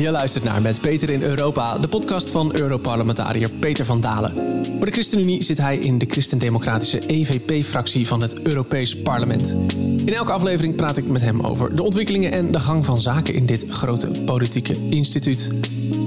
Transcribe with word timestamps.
Je 0.00 0.10
luistert 0.10 0.44
naar 0.44 0.62
Met 0.62 0.80
Peter 0.80 1.10
in 1.10 1.22
Europa, 1.22 1.78
de 1.78 1.88
podcast 1.88 2.30
van 2.30 2.56
Europarlementariër 2.56 3.50
Peter 3.50 3.84
van 3.84 4.00
Dalen. 4.00 4.32
Voor 4.76 4.86
de 4.86 4.92
ChristenUnie 4.92 5.42
zit 5.42 5.58
hij 5.58 5.76
in 5.76 5.98
de 5.98 6.06
christendemocratische 6.08 7.06
EVP-fractie 7.06 8.06
van 8.06 8.20
het 8.20 8.42
Europees 8.42 8.96
Parlement. 8.96 9.56
In 10.04 10.14
elke 10.14 10.32
aflevering 10.32 10.74
praat 10.74 10.96
ik 10.96 11.06
met 11.06 11.20
hem 11.20 11.40
over 11.40 11.76
de 11.76 11.82
ontwikkelingen 11.82 12.32
en 12.32 12.52
de 12.52 12.60
gang 12.60 12.84
van 12.84 13.00
zaken 13.00 13.34
in 13.34 13.46
dit 13.46 13.64
grote 13.68 14.10
politieke 14.24 14.74
instituut. 14.90 15.50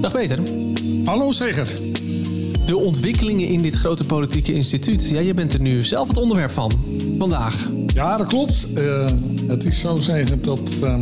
Dag 0.00 0.12
Peter. 0.12 0.38
Hallo 1.04 1.32
Zeger. 1.32 1.68
De 2.66 2.76
ontwikkelingen 2.76 3.46
in 3.46 3.62
dit 3.62 3.74
grote 3.74 4.04
politieke 4.04 4.52
instituut. 4.52 5.08
Ja, 5.08 5.20
je 5.20 5.34
bent 5.34 5.54
er 5.54 5.60
nu 5.60 5.84
zelf 5.84 6.08
het 6.08 6.18
onderwerp 6.18 6.50
van 6.50 6.72
vandaag. 7.18 7.68
Ja, 7.86 8.16
dat 8.16 8.26
klopt. 8.26 8.68
Uh, 8.74 9.06
het 9.46 9.64
is 9.64 9.80
zo 9.80 9.96
zeggen 9.96 10.42
dat 10.42 10.60
uh, 10.82 10.94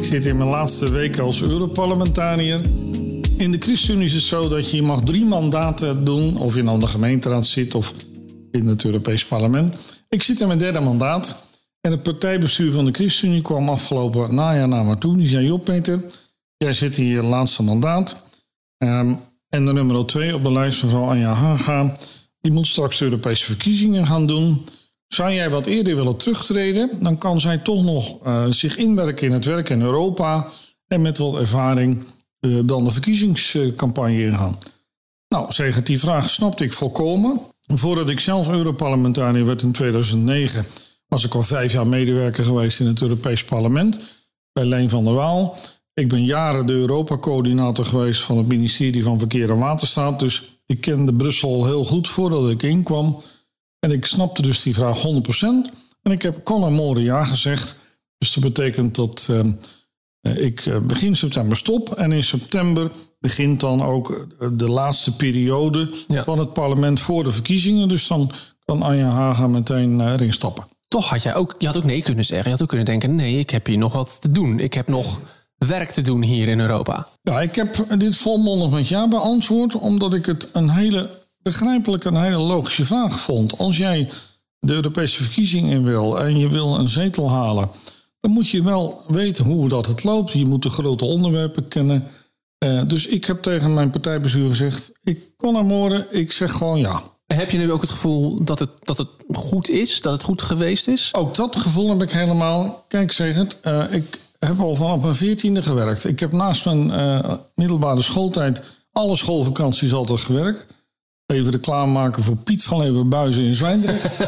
ik 0.00 0.06
zit 0.06 0.26
in 0.26 0.36
mijn 0.36 0.48
laatste 0.48 0.90
week 0.90 1.18
als 1.18 1.42
Europarlementariër. 1.42 2.60
In 3.36 3.50
de 3.50 3.58
ChristenUnie 3.58 4.06
is 4.06 4.12
het 4.12 4.22
zo 4.22 4.48
dat 4.48 4.70
je 4.70 4.82
mag 4.82 5.02
drie 5.02 5.24
mandaten 5.24 6.04
doen, 6.04 6.36
of 6.36 6.54
je 6.54 6.62
nou 6.62 6.74
in 6.74 6.80
de 6.80 6.86
gemeenteraad 6.86 7.46
zit 7.46 7.74
of 7.74 7.94
in 8.50 8.66
het 8.66 8.84
Europees 8.84 9.24
Parlement. 9.24 9.74
Ik 10.08 10.22
zit 10.22 10.40
in 10.40 10.46
mijn 10.46 10.58
derde 10.58 10.80
mandaat. 10.80 11.44
En 11.80 11.90
het 11.90 12.02
partijbestuur 12.02 12.72
van 12.72 12.84
de 12.84 12.90
ChristenUnie 12.92 13.42
kwam 13.42 13.68
afgelopen 13.68 14.34
najaar 14.34 14.68
naar 14.68 14.84
me 14.84 14.98
toe. 14.98 15.16
Die 15.16 15.26
zei: 15.26 15.46
Job, 15.46 15.64
Peter, 15.64 16.04
jij 16.56 16.72
zit 16.72 16.96
hier 16.96 17.16
het 17.16 17.26
laatste 17.26 17.62
mandaat. 17.62 18.24
Um, 18.78 19.18
en 19.48 19.64
de 19.64 19.72
nummer 19.72 20.06
2 20.06 20.34
op 20.34 20.42
de 20.42 20.52
lijst, 20.52 20.82
mevrouw 20.82 21.08
Anja 21.08 21.32
Haga, 21.32 21.96
die 22.40 22.52
moet 22.52 22.66
straks 22.66 23.00
Europese 23.00 23.44
verkiezingen 23.44 24.06
gaan 24.06 24.26
doen. 24.26 24.64
Zou 25.14 25.32
jij 25.32 25.50
wat 25.50 25.66
eerder 25.66 25.96
willen 25.96 26.16
terugtreden, 26.16 26.90
dan 27.02 27.18
kan 27.18 27.40
zij 27.40 27.58
toch 27.58 27.84
nog 27.84 28.26
uh, 28.26 28.46
zich 28.48 28.76
inwerken 28.76 29.26
in 29.26 29.32
het 29.32 29.44
werk 29.44 29.68
in 29.68 29.82
Europa 29.82 30.46
en 30.86 31.02
met 31.02 31.18
wat 31.18 31.34
ervaring 31.34 32.02
uh, 32.40 32.60
dan 32.64 32.84
de 32.84 32.90
verkiezingscampagne 32.90 34.24
ingaan. 34.24 34.58
Nou, 35.28 35.52
zeg 35.52 35.82
die 35.82 36.00
vraag 36.00 36.30
snapte 36.30 36.64
ik 36.64 36.72
volkomen. 36.72 37.40
Voordat 37.66 38.08
ik 38.08 38.20
zelf 38.20 38.48
Europarlementariër 38.48 39.46
werd 39.46 39.62
in 39.62 39.72
2009, 39.72 40.64
was 41.06 41.24
ik 41.24 41.34
al 41.34 41.42
vijf 41.42 41.72
jaar 41.72 41.86
medewerker 41.86 42.44
geweest 42.44 42.80
in 42.80 42.86
het 42.86 43.02
Europees 43.02 43.44
Parlement 43.44 44.00
bij 44.52 44.64
Leen 44.64 44.90
van 44.90 45.04
der 45.04 45.14
Waal. 45.14 45.56
Ik 45.94 46.08
ben 46.08 46.24
jaren 46.24 46.66
de 46.66 46.72
Europa-coördinator 46.72 47.84
geweest 47.84 48.22
van 48.22 48.36
het 48.38 48.46
ministerie 48.46 49.02
van 49.02 49.18
Verkeer 49.18 49.50
en 49.50 49.58
Waterstaat. 49.58 50.20
Dus 50.20 50.58
ik 50.66 50.80
kende 50.80 51.14
Brussel 51.14 51.64
heel 51.64 51.84
goed 51.84 52.08
voordat 52.08 52.50
ik 52.50 52.62
inkwam. 52.62 53.22
En 53.80 53.90
ik 53.90 54.06
snapte 54.06 54.42
dus 54.42 54.62
die 54.62 54.74
vraag 54.74 54.98
100%. 54.98 55.02
En 56.02 56.12
ik 56.12 56.22
heb 56.22 56.44
Conor 56.44 56.72
Moore 56.72 57.02
ja 57.02 57.24
gezegd. 57.24 57.78
Dus 58.18 58.32
dat 58.32 58.44
betekent 58.44 58.94
dat 58.94 59.28
uh, 59.30 60.46
ik 60.46 60.66
eh, 60.66 60.78
begin 60.78 61.16
september 61.16 61.56
stop. 61.56 61.90
En 61.90 62.12
in 62.12 62.22
september 62.22 62.90
begint 63.18 63.60
dan 63.60 63.82
ook 63.82 64.10
eh, 64.10 64.48
de 64.52 64.68
laatste 64.68 65.16
periode 65.16 65.88
van 66.08 66.38
het 66.38 66.52
parlement 66.52 67.00
voor 67.00 67.24
de 67.24 67.32
verkiezingen. 67.32 67.88
Dus 67.88 68.06
dan 68.06 68.32
kan 68.64 68.82
Anja 68.82 69.08
Haga 69.08 69.46
meteen 69.46 70.00
erin 70.00 70.32
stappen. 70.32 70.64
Toch 70.88 71.08
had 71.08 71.22
jij 71.22 71.34
ook, 71.34 71.54
je 71.58 71.66
had 71.66 71.76
ook 71.76 71.84
nee 71.84 72.02
kunnen 72.02 72.24
zeggen. 72.24 72.44
Je 72.44 72.52
had 72.52 72.62
ook 72.62 72.68
kunnen 72.68 72.86
denken: 72.86 73.14
nee, 73.14 73.38
ik 73.38 73.50
heb 73.50 73.66
hier 73.66 73.78
nog 73.78 73.92
wat 73.92 74.20
te 74.20 74.30
doen. 74.30 74.58
Ik 74.58 74.74
heb 74.74 74.88
nog 74.88 75.20
werk 75.66 75.90
te 75.90 76.02
doen 76.02 76.22
hier 76.22 76.48
in 76.48 76.60
Europa? 76.60 77.06
Ja, 77.22 77.40
ik 77.40 77.54
heb 77.54 77.84
dit 77.98 78.16
volmondig 78.16 78.70
met 78.70 78.88
ja 78.88 79.08
beantwoord, 79.08 79.74
omdat 79.74 80.14
ik 80.14 80.26
het 80.26 80.48
een 80.52 80.70
hele 80.70 81.10
begrijpelijke 81.42 82.08
en 82.08 82.22
hele 82.22 82.36
logische 82.36 82.84
vraag 82.84 83.20
vond. 83.20 83.58
Als 83.58 83.76
jij 83.76 84.08
de 84.58 84.74
Europese 84.74 85.22
verkiezingen 85.22 85.70
in 85.70 85.84
wil 85.84 86.20
en 86.20 86.38
je 86.38 86.48
wil 86.48 86.78
een 86.78 86.88
zetel 86.88 87.30
halen, 87.30 87.68
dan 88.20 88.30
moet 88.30 88.48
je 88.48 88.62
wel 88.62 89.02
weten 89.08 89.44
hoe 89.44 89.68
dat 89.68 89.86
het 89.86 90.04
loopt. 90.04 90.32
Je 90.32 90.46
moet 90.46 90.62
de 90.62 90.70
grote 90.70 91.04
onderwerpen 91.04 91.68
kennen. 91.68 92.06
Uh, 92.64 92.82
dus 92.86 93.06
ik 93.06 93.24
heb 93.24 93.42
tegen 93.42 93.74
mijn 93.74 93.90
partijbestuur 93.90 94.48
gezegd: 94.48 94.92
ik 95.02 95.32
kon 95.36 95.52
naar 95.52 95.64
morgen, 95.64 96.06
ik 96.10 96.32
zeg 96.32 96.52
gewoon 96.52 96.78
ja. 96.78 97.02
Heb 97.26 97.50
je 97.50 97.58
nu 97.58 97.72
ook 97.72 97.80
het 97.80 97.90
gevoel 97.90 98.44
dat 98.44 98.58
het, 98.58 98.70
dat 98.82 98.98
het 98.98 99.08
goed 99.32 99.68
is, 99.68 100.00
dat 100.00 100.12
het 100.12 100.22
goed 100.22 100.42
geweest 100.42 100.88
is? 100.88 101.08
Ook 101.14 101.34
dat 101.34 101.56
gevoel 101.56 101.88
heb 101.88 102.02
ik 102.02 102.10
helemaal. 102.10 102.84
Kijk, 102.88 103.12
zeg 103.12 103.34
het, 103.34 103.58
uh, 103.64 103.92
ik 103.92 104.18
heb 104.38 104.60
al 104.60 104.74
vanaf 104.74 105.02
mijn 105.02 105.14
veertiende 105.14 105.62
gewerkt. 105.62 106.04
Ik 106.04 106.20
heb 106.20 106.32
naast 106.32 106.64
mijn 106.64 106.88
uh, 106.88 107.32
middelbare 107.54 108.02
schooltijd 108.02 108.62
alle 108.92 109.16
schoolvakanties 109.16 109.92
altijd 109.92 110.20
gewerkt. 110.20 110.66
Even 111.30 111.52
de 111.52 111.58
klaarmaken 111.58 112.22
voor 112.22 112.36
Piet 112.36 112.62
van 112.62 112.78
Leeuwenbuizen 112.78 113.44
in 113.44 113.54
Zwijndrecht. 113.54 114.04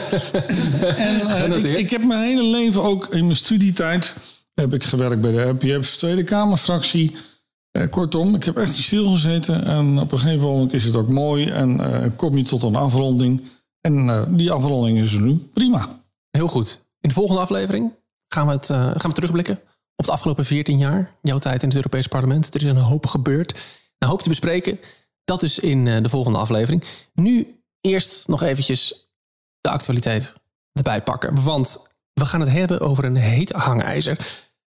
en 1.26 1.52
uh, 1.52 1.64
ik, 1.64 1.78
ik, 1.78 1.90
heb 1.90 2.04
mijn 2.04 2.22
hele 2.22 2.42
leven 2.42 2.82
ook 2.82 3.06
in 3.06 3.24
mijn 3.24 3.36
studietijd... 3.36 4.16
heb 4.54 4.74
ik 4.74 4.84
gewerkt 4.84 5.20
bij 5.20 5.32
de 5.32 5.42
RPF 5.42 5.96
Tweede 5.96 6.24
Kamerfractie. 6.24 7.16
Uh, 7.72 7.90
kortom, 7.90 8.34
ik 8.34 8.44
heb 8.44 8.56
echt 8.56 8.74
stilgezeten. 8.74 9.64
En 9.64 9.98
op 9.98 10.12
een 10.12 10.18
gegeven 10.18 10.46
moment 10.46 10.72
is 10.72 10.84
het 10.84 10.96
ook 10.96 11.08
mooi. 11.08 11.46
En 11.48 11.80
kom 12.16 12.36
je 12.36 12.42
tot 12.42 12.62
een 12.62 12.76
afronding. 12.76 13.42
En 13.80 14.26
die 14.36 14.50
afronding 14.50 14.98
is 14.98 15.12
er 15.12 15.20
nu. 15.20 15.48
Prima. 15.52 15.88
Heel 16.30 16.48
goed. 16.48 16.80
In 17.00 17.08
de 17.08 17.14
volgende 17.14 17.40
aflevering 17.40 17.92
gaan 18.28 18.46
we, 18.46 18.52
het, 18.52 18.66
gaan 18.66 19.10
we 19.10 19.12
terugblikken 19.12 19.60
op 19.96 20.04
de 20.04 20.12
afgelopen 20.12 20.44
14 20.44 20.78
jaar, 20.78 21.14
jouw 21.22 21.38
tijd 21.38 21.62
in 21.62 21.68
het 21.68 21.76
Europees 21.76 22.06
Parlement. 22.06 22.54
Er 22.54 22.62
is 22.62 22.70
een 22.70 22.76
hoop 22.76 23.06
gebeurd. 23.06 23.60
Een 23.98 24.08
hoop 24.08 24.22
te 24.22 24.28
bespreken. 24.28 24.78
Dat 25.24 25.42
is 25.42 25.58
in 25.58 25.88
eh, 25.88 26.02
de 26.02 26.08
volgende 26.08 26.38
aflevering. 26.38 26.84
Nu 27.14 27.62
eerst 27.80 28.28
nog 28.28 28.42
eventjes 28.42 29.10
de 29.60 29.70
actualiteit 29.70 30.34
erbij 30.72 31.02
pakken. 31.02 31.42
Want 31.42 31.82
we 32.12 32.26
gaan 32.26 32.40
het 32.40 32.50
hebben 32.50 32.80
over 32.80 33.04
een 33.04 33.16
heet 33.16 33.52
hangijzer. 33.52 34.18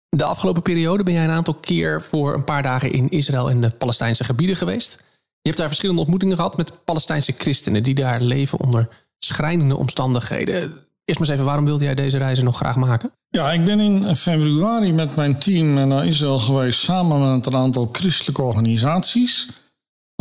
De 0.09 0.25
afgelopen 0.25 0.63
periode 0.63 1.03
ben 1.03 1.15
jij 1.15 1.25
een 1.25 1.31
aantal 1.31 1.55
keer 1.55 2.03
voor 2.03 2.35
een 2.35 2.45
paar 2.45 2.63
dagen 2.63 2.93
in 2.93 3.09
Israël 3.09 3.51
en 3.51 3.61
de 3.61 3.71
Palestijnse 3.71 4.25
gebieden 4.25 4.57
geweest. 4.57 5.05
Je 5.41 5.51
hebt 5.51 5.59
daar 5.59 5.67
verschillende 5.67 6.01
ontmoetingen 6.01 6.37
gehad 6.37 6.57
met 6.57 6.85
Palestijnse 6.85 7.33
christenen 7.33 7.83
die 7.83 7.95
daar 7.95 8.21
leven 8.21 8.61
onder 8.61 8.89
schrijnende 9.19 9.77
omstandigheden. 9.77 10.63
Eerst 11.05 11.21
maar 11.21 11.29
eens 11.29 11.29
even, 11.29 11.45
waarom 11.45 11.65
wilde 11.65 11.85
jij 11.85 11.95
deze 11.95 12.19
reizen 12.19 12.45
nog 12.45 12.57
graag 12.57 12.77
maken? 12.77 13.13
Ja, 13.29 13.53
ik 13.53 13.65
ben 13.65 13.81
in 13.81 14.17
februari 14.17 14.93
met 14.93 15.17
mijn 15.17 15.39
team 15.39 15.89
naar 15.89 16.07
Israël 16.07 16.39
geweest... 16.39 16.81
samen 16.81 17.35
met 17.35 17.47
een 17.47 17.57
aantal 17.57 17.89
christelijke 17.93 18.43
organisaties. 18.43 19.49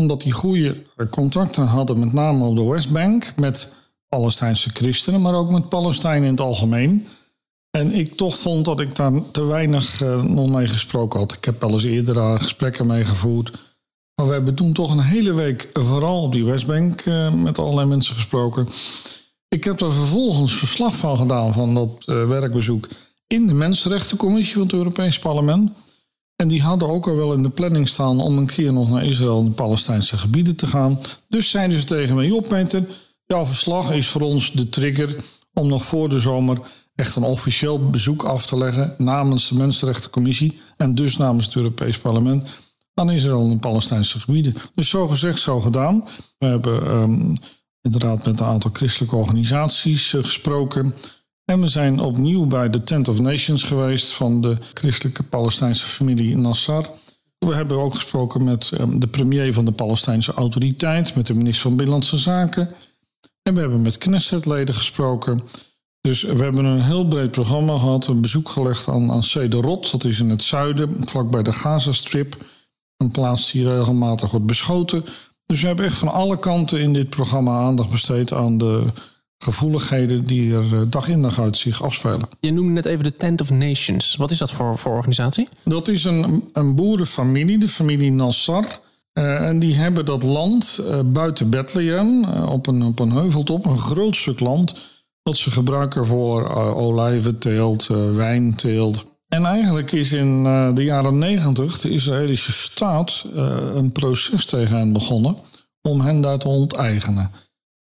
Omdat 0.03 0.21
die 0.21 0.31
goede 0.31 0.75
contacten 1.09 1.67
hadden, 1.67 1.99
met 1.99 2.13
name 2.13 2.45
op 2.45 2.55
de 2.55 2.63
Westbank... 2.63 3.33
met 3.35 3.73
Palestijnse 4.09 4.69
christenen, 4.69 5.21
maar 5.21 5.33
ook 5.33 5.51
met 5.51 5.69
Palestijnen 5.69 6.23
in 6.23 6.31
het 6.31 6.39
algemeen. 6.39 7.07
En 7.71 7.91
ik 7.91 8.15
toch 8.15 8.37
vond 8.37 8.65
dat 8.65 8.79
ik 8.79 8.95
daar 8.95 9.11
te 9.31 9.45
weinig 9.45 10.01
uh, 10.01 10.23
nog 10.23 10.49
mee 10.49 10.67
gesproken 10.67 11.19
had. 11.19 11.33
Ik 11.33 11.45
heb 11.45 11.61
wel 11.61 11.71
eens 11.71 11.83
eerder 11.83 12.39
gesprekken 12.39 12.87
mee 12.87 13.03
gevoerd... 13.03 13.51
Maar 14.15 14.27
we 14.27 14.33
hebben 14.33 14.55
toen 14.55 14.73
toch 14.73 14.91
een 14.91 15.03
hele 15.03 15.33
week 15.33 15.69
vooral 15.73 16.23
op 16.23 16.31
die 16.31 16.45
Westbank 16.45 17.05
uh, 17.05 17.33
met 17.33 17.57
allerlei 17.57 17.87
mensen 17.87 18.15
gesproken. 18.15 18.67
Ik 19.47 19.63
heb 19.63 19.81
er 19.81 19.93
vervolgens 19.93 20.53
verslag 20.53 20.95
van 20.95 21.17
gedaan 21.17 21.53
van 21.53 21.73
dat 21.73 22.03
uh, 22.05 22.27
werkbezoek 22.27 22.87
in 23.27 23.47
de 23.47 23.53
Mensenrechtencommissie 23.53 24.53
van 24.53 24.63
het 24.63 24.73
Europees 24.73 25.19
Parlement. 25.19 25.71
En 26.43 26.49
die 26.49 26.61
hadden 26.61 26.89
ook 26.89 27.07
al 27.07 27.15
wel 27.15 27.33
in 27.33 27.43
de 27.43 27.49
planning 27.49 27.87
staan 27.87 28.19
om 28.19 28.37
een 28.37 28.45
keer 28.45 28.73
nog 28.73 28.89
naar 28.89 29.05
Israël 29.05 29.39
en 29.39 29.45
de 29.45 29.51
Palestijnse 29.51 30.17
gebieden 30.17 30.55
te 30.55 30.67
gaan. 30.67 30.99
Dus 31.29 31.49
zeiden 31.49 31.79
ze 31.79 31.85
tegen 31.85 32.15
mij, 32.15 32.31
op 32.31 32.47
Peter, 32.47 32.85
jouw 33.25 33.45
verslag 33.45 33.91
is 33.91 34.07
voor 34.07 34.21
ons 34.21 34.51
de 34.51 34.69
trigger 34.69 35.15
om 35.53 35.67
nog 35.67 35.85
voor 35.85 36.09
de 36.09 36.19
zomer 36.19 36.59
echt 36.95 37.15
een 37.15 37.23
officieel 37.23 37.89
bezoek 37.89 38.23
af 38.23 38.45
te 38.45 38.57
leggen 38.57 38.95
namens 38.97 39.49
de 39.49 39.55
Mensenrechtencommissie 39.55 40.57
en 40.77 40.95
dus 40.95 41.17
namens 41.17 41.45
het 41.45 41.55
Europees 41.55 41.97
Parlement 41.97 42.49
aan 42.93 43.11
Israël 43.11 43.43
en 43.43 43.49
de 43.49 43.57
Palestijnse 43.57 44.19
gebieden. 44.19 44.55
Dus 44.75 44.89
zo 44.89 45.07
gezegd, 45.07 45.39
zo 45.39 45.59
gedaan. 45.59 46.07
We 46.37 46.45
hebben 46.45 46.91
um, 46.91 47.35
inderdaad 47.81 48.25
met 48.25 48.39
een 48.39 48.45
aantal 48.45 48.71
christelijke 48.73 49.15
organisaties 49.15 50.13
eh, 50.13 50.23
gesproken. 50.23 50.93
En 51.45 51.61
we 51.61 51.67
zijn 51.67 51.99
opnieuw 51.99 52.45
bij 52.45 52.69
de 52.69 52.83
Tent 52.83 53.07
of 53.07 53.19
Nations 53.19 53.63
geweest 53.63 54.13
van 54.13 54.41
de 54.41 54.57
christelijke 54.73 55.23
Palestijnse 55.23 55.85
familie 55.85 56.37
Nassar. 56.37 56.89
We 57.39 57.55
hebben 57.55 57.79
ook 57.79 57.95
gesproken 57.95 58.43
met 58.43 58.71
ehm, 58.71 58.99
de 58.99 59.07
premier 59.07 59.53
van 59.53 59.65
de 59.65 59.71
Palestijnse 59.71 60.33
autoriteit, 60.33 61.15
met 61.15 61.27
de 61.27 61.33
minister 61.33 61.61
van 61.61 61.75
Binnenlandse 61.75 62.17
Zaken. 62.17 62.69
En 63.41 63.53
we 63.53 63.59
hebben 63.59 63.81
met 63.81 63.97
Knessetleden 63.97 64.75
gesproken. 64.75 65.41
Dus 66.01 66.21
we 66.21 66.43
hebben 66.43 66.65
een 66.65 66.81
heel 66.81 67.07
breed 67.07 67.31
programma 67.31 67.77
gehad. 67.77 68.07
Een 68.07 68.21
bezoek 68.21 68.49
gelegd 68.49 68.87
aan, 68.87 69.11
aan 69.11 69.23
Sederot, 69.23 69.91
dat 69.91 70.03
is 70.03 70.19
in 70.19 70.29
het 70.29 70.43
zuiden, 70.43 71.07
vlakbij 71.07 71.43
de 71.43 71.53
Gazastrip. 71.53 72.35
Een 72.97 73.11
plaats 73.11 73.51
die 73.51 73.69
regelmatig 73.69 74.31
wordt 74.31 74.45
beschoten. 74.45 75.05
Dus 75.45 75.61
we 75.61 75.67
hebben 75.67 75.85
echt 75.85 75.97
van 75.97 76.11
alle 76.11 76.39
kanten 76.39 76.79
in 76.79 76.93
dit 76.93 77.09
programma 77.09 77.59
aandacht 77.59 77.91
besteed 77.91 78.33
aan 78.33 78.57
de 78.57 78.83
gevoeligheden 79.43 80.25
die 80.25 80.53
er 80.53 80.79
eh, 80.79 80.81
dag 80.89 81.07
in 81.07 81.21
dag 81.21 81.39
uit 81.39 81.57
zich 81.57 81.83
afspelen. 81.83 82.21
Je 82.39 82.53
noemde 82.53 82.71
net 82.71 82.85
even 82.85 83.03
de 83.03 83.15
Tent 83.15 83.41
of 83.41 83.49
Nations. 83.49 84.15
Wat 84.15 84.31
is 84.31 84.37
dat 84.37 84.51
voor, 84.51 84.77
voor 84.77 84.95
organisatie? 84.95 85.47
Dat 85.63 85.87
is 85.87 86.03
een, 86.03 86.43
een 86.53 86.75
boerenfamilie, 86.75 87.57
de 87.57 87.69
familie 87.69 88.11
Nassar. 88.11 88.65
Uh, 89.13 89.47
en 89.47 89.59
die 89.59 89.75
hebben 89.75 90.05
dat 90.05 90.23
land 90.23 90.79
uh, 90.81 90.99
buiten 91.05 91.49
Bethlehem, 91.49 92.23
uh, 92.23 92.51
op, 92.51 92.67
een, 92.67 92.83
op 92.83 92.99
een 92.99 93.11
heuveltop, 93.11 93.65
een 93.65 93.77
groot 93.77 94.15
stuk 94.15 94.39
land, 94.39 94.75
dat 95.23 95.37
ze 95.37 95.51
gebruiken 95.51 96.05
voor 96.05 96.49
olijventeelt, 96.75 97.87
wijnteelt. 98.13 99.05
En 99.27 99.45
eigenlijk 99.45 99.91
is 99.91 100.11
in 100.11 100.43
de 100.73 100.83
jaren 100.83 101.17
negentig 101.17 101.79
de 101.79 101.89
Israëlische 101.89 102.51
staat 102.51 103.25
een 103.73 103.91
proces 103.91 104.45
tegen 104.45 104.77
hen 104.77 104.93
begonnen 104.93 105.35
om 105.81 106.01
hen 106.01 106.21
daar 106.21 106.37
te 106.37 106.47
onteigenen. 106.47 107.31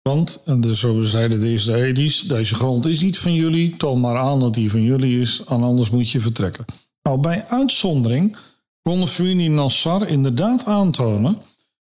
Want, 0.08 0.42
dus 0.44 0.78
zo 0.78 1.02
zeiden 1.02 1.40
de 1.40 1.52
Israëli's, 1.52 2.20
deze 2.20 2.54
grond 2.54 2.86
is 2.86 3.00
niet 3.00 3.18
van 3.18 3.34
jullie, 3.34 3.76
toon 3.76 4.00
maar 4.00 4.16
aan 4.16 4.40
dat 4.40 4.54
die 4.54 4.70
van 4.70 4.82
jullie 4.82 5.20
is, 5.20 5.42
en 5.48 5.62
anders 5.62 5.90
moet 5.90 6.10
je 6.10 6.20
vertrekken. 6.20 6.64
Nou, 7.02 7.18
bij 7.18 7.44
uitzondering 7.44 8.36
kon 8.82 9.00
de 9.00 9.06
familie 9.06 9.50
Nassar 9.50 10.08
inderdaad 10.08 10.64
aantonen 10.64 11.38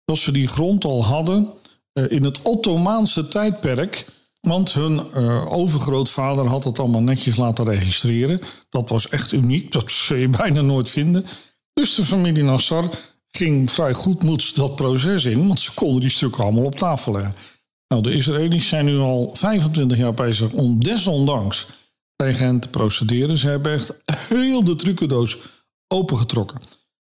dat 0.04 0.18
ze 0.18 0.32
die 0.32 0.48
grond 0.48 0.84
al 0.84 1.04
hadden 1.04 1.48
uh, 1.92 2.10
in 2.10 2.24
het 2.24 2.42
Ottomaanse 2.42 3.28
tijdperk 3.28 4.06
want 4.40 4.72
hun 4.72 5.02
uh, 5.14 5.52
overgrootvader 5.52 6.46
had 6.46 6.64
het 6.64 6.78
allemaal 6.78 7.02
netjes 7.02 7.36
laten 7.36 7.64
registreren. 7.64 8.40
Dat 8.70 8.88
was 8.88 9.08
echt 9.08 9.32
uniek, 9.32 9.72
dat 9.72 9.90
zul 9.90 10.16
je 10.16 10.28
bijna 10.28 10.60
nooit 10.60 10.88
vinden. 10.88 11.24
Dus 11.72 11.94
de 11.94 12.04
familie 12.04 12.42
Nassar 12.42 12.88
ging 13.30 13.70
vrij 13.70 13.94
goedmoeds 13.94 14.54
dat 14.54 14.76
proces 14.76 15.24
in, 15.24 15.46
want 15.46 15.60
ze 15.60 15.74
konden 15.74 16.00
die 16.00 16.10
stukken 16.10 16.44
allemaal 16.44 16.64
op 16.64 16.74
tafel 16.74 17.12
leggen. 17.12 17.34
Nou, 17.88 18.02
de 18.02 18.12
Israëli's 18.12 18.68
zijn 18.68 18.84
nu 18.84 18.98
al 18.98 19.30
25 19.34 19.96
jaar 19.96 20.14
bezig 20.14 20.52
om 20.52 20.82
desondanks 20.82 21.66
tegen 22.16 22.46
hen 22.46 22.60
te 22.60 22.68
procederen. 22.68 23.36
Ze 23.36 23.48
hebben 23.48 23.72
echt 23.72 24.02
heel 24.04 24.64
de 24.64 24.76
trucendoos 24.76 25.38
opengetrokken. 25.88 26.60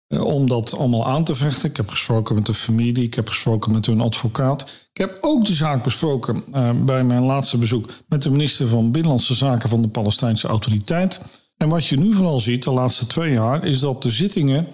Eh, 0.08 0.24
om 0.24 0.48
dat 0.48 0.78
allemaal 0.78 1.06
aan 1.06 1.24
te 1.24 1.36
vechten. 1.36 1.70
Ik 1.70 1.78
heb 1.78 1.90
gesproken 1.90 2.36
met 2.36 2.46
de 2.46 2.54
familie, 2.54 3.04
ik 3.04 3.14
heb 3.14 3.28
gesproken 3.28 3.72
met 3.72 3.86
hun 3.86 4.02
advocaat. 4.02 4.90
Ik 4.94 5.02
heb 5.02 5.18
ook 5.22 5.46
de 5.46 5.54
zaak 5.54 5.84
besproken 5.84 6.44
uh, 6.54 6.72
bij 6.72 7.04
mijn 7.04 7.24
laatste 7.24 7.58
bezoek 7.58 7.90
met 8.08 8.22
de 8.22 8.30
minister 8.30 8.68
van 8.68 8.92
Binnenlandse 8.92 9.34
Zaken 9.34 9.70
van 9.70 9.82
de 9.82 9.88
Palestijnse 9.88 10.48
Autoriteit. 10.48 11.22
En 11.58 11.70
wat 11.70 11.86
je 11.86 11.98
nu 11.98 12.14
vooral 12.14 12.40
ziet 12.40 12.64
de 12.64 12.72
laatste 12.72 13.08
twee 13.08 13.32
jaar, 13.32 13.64
is 13.64 13.80
dat 13.80 14.04
de 14.04 14.10
zittingen 14.10 14.68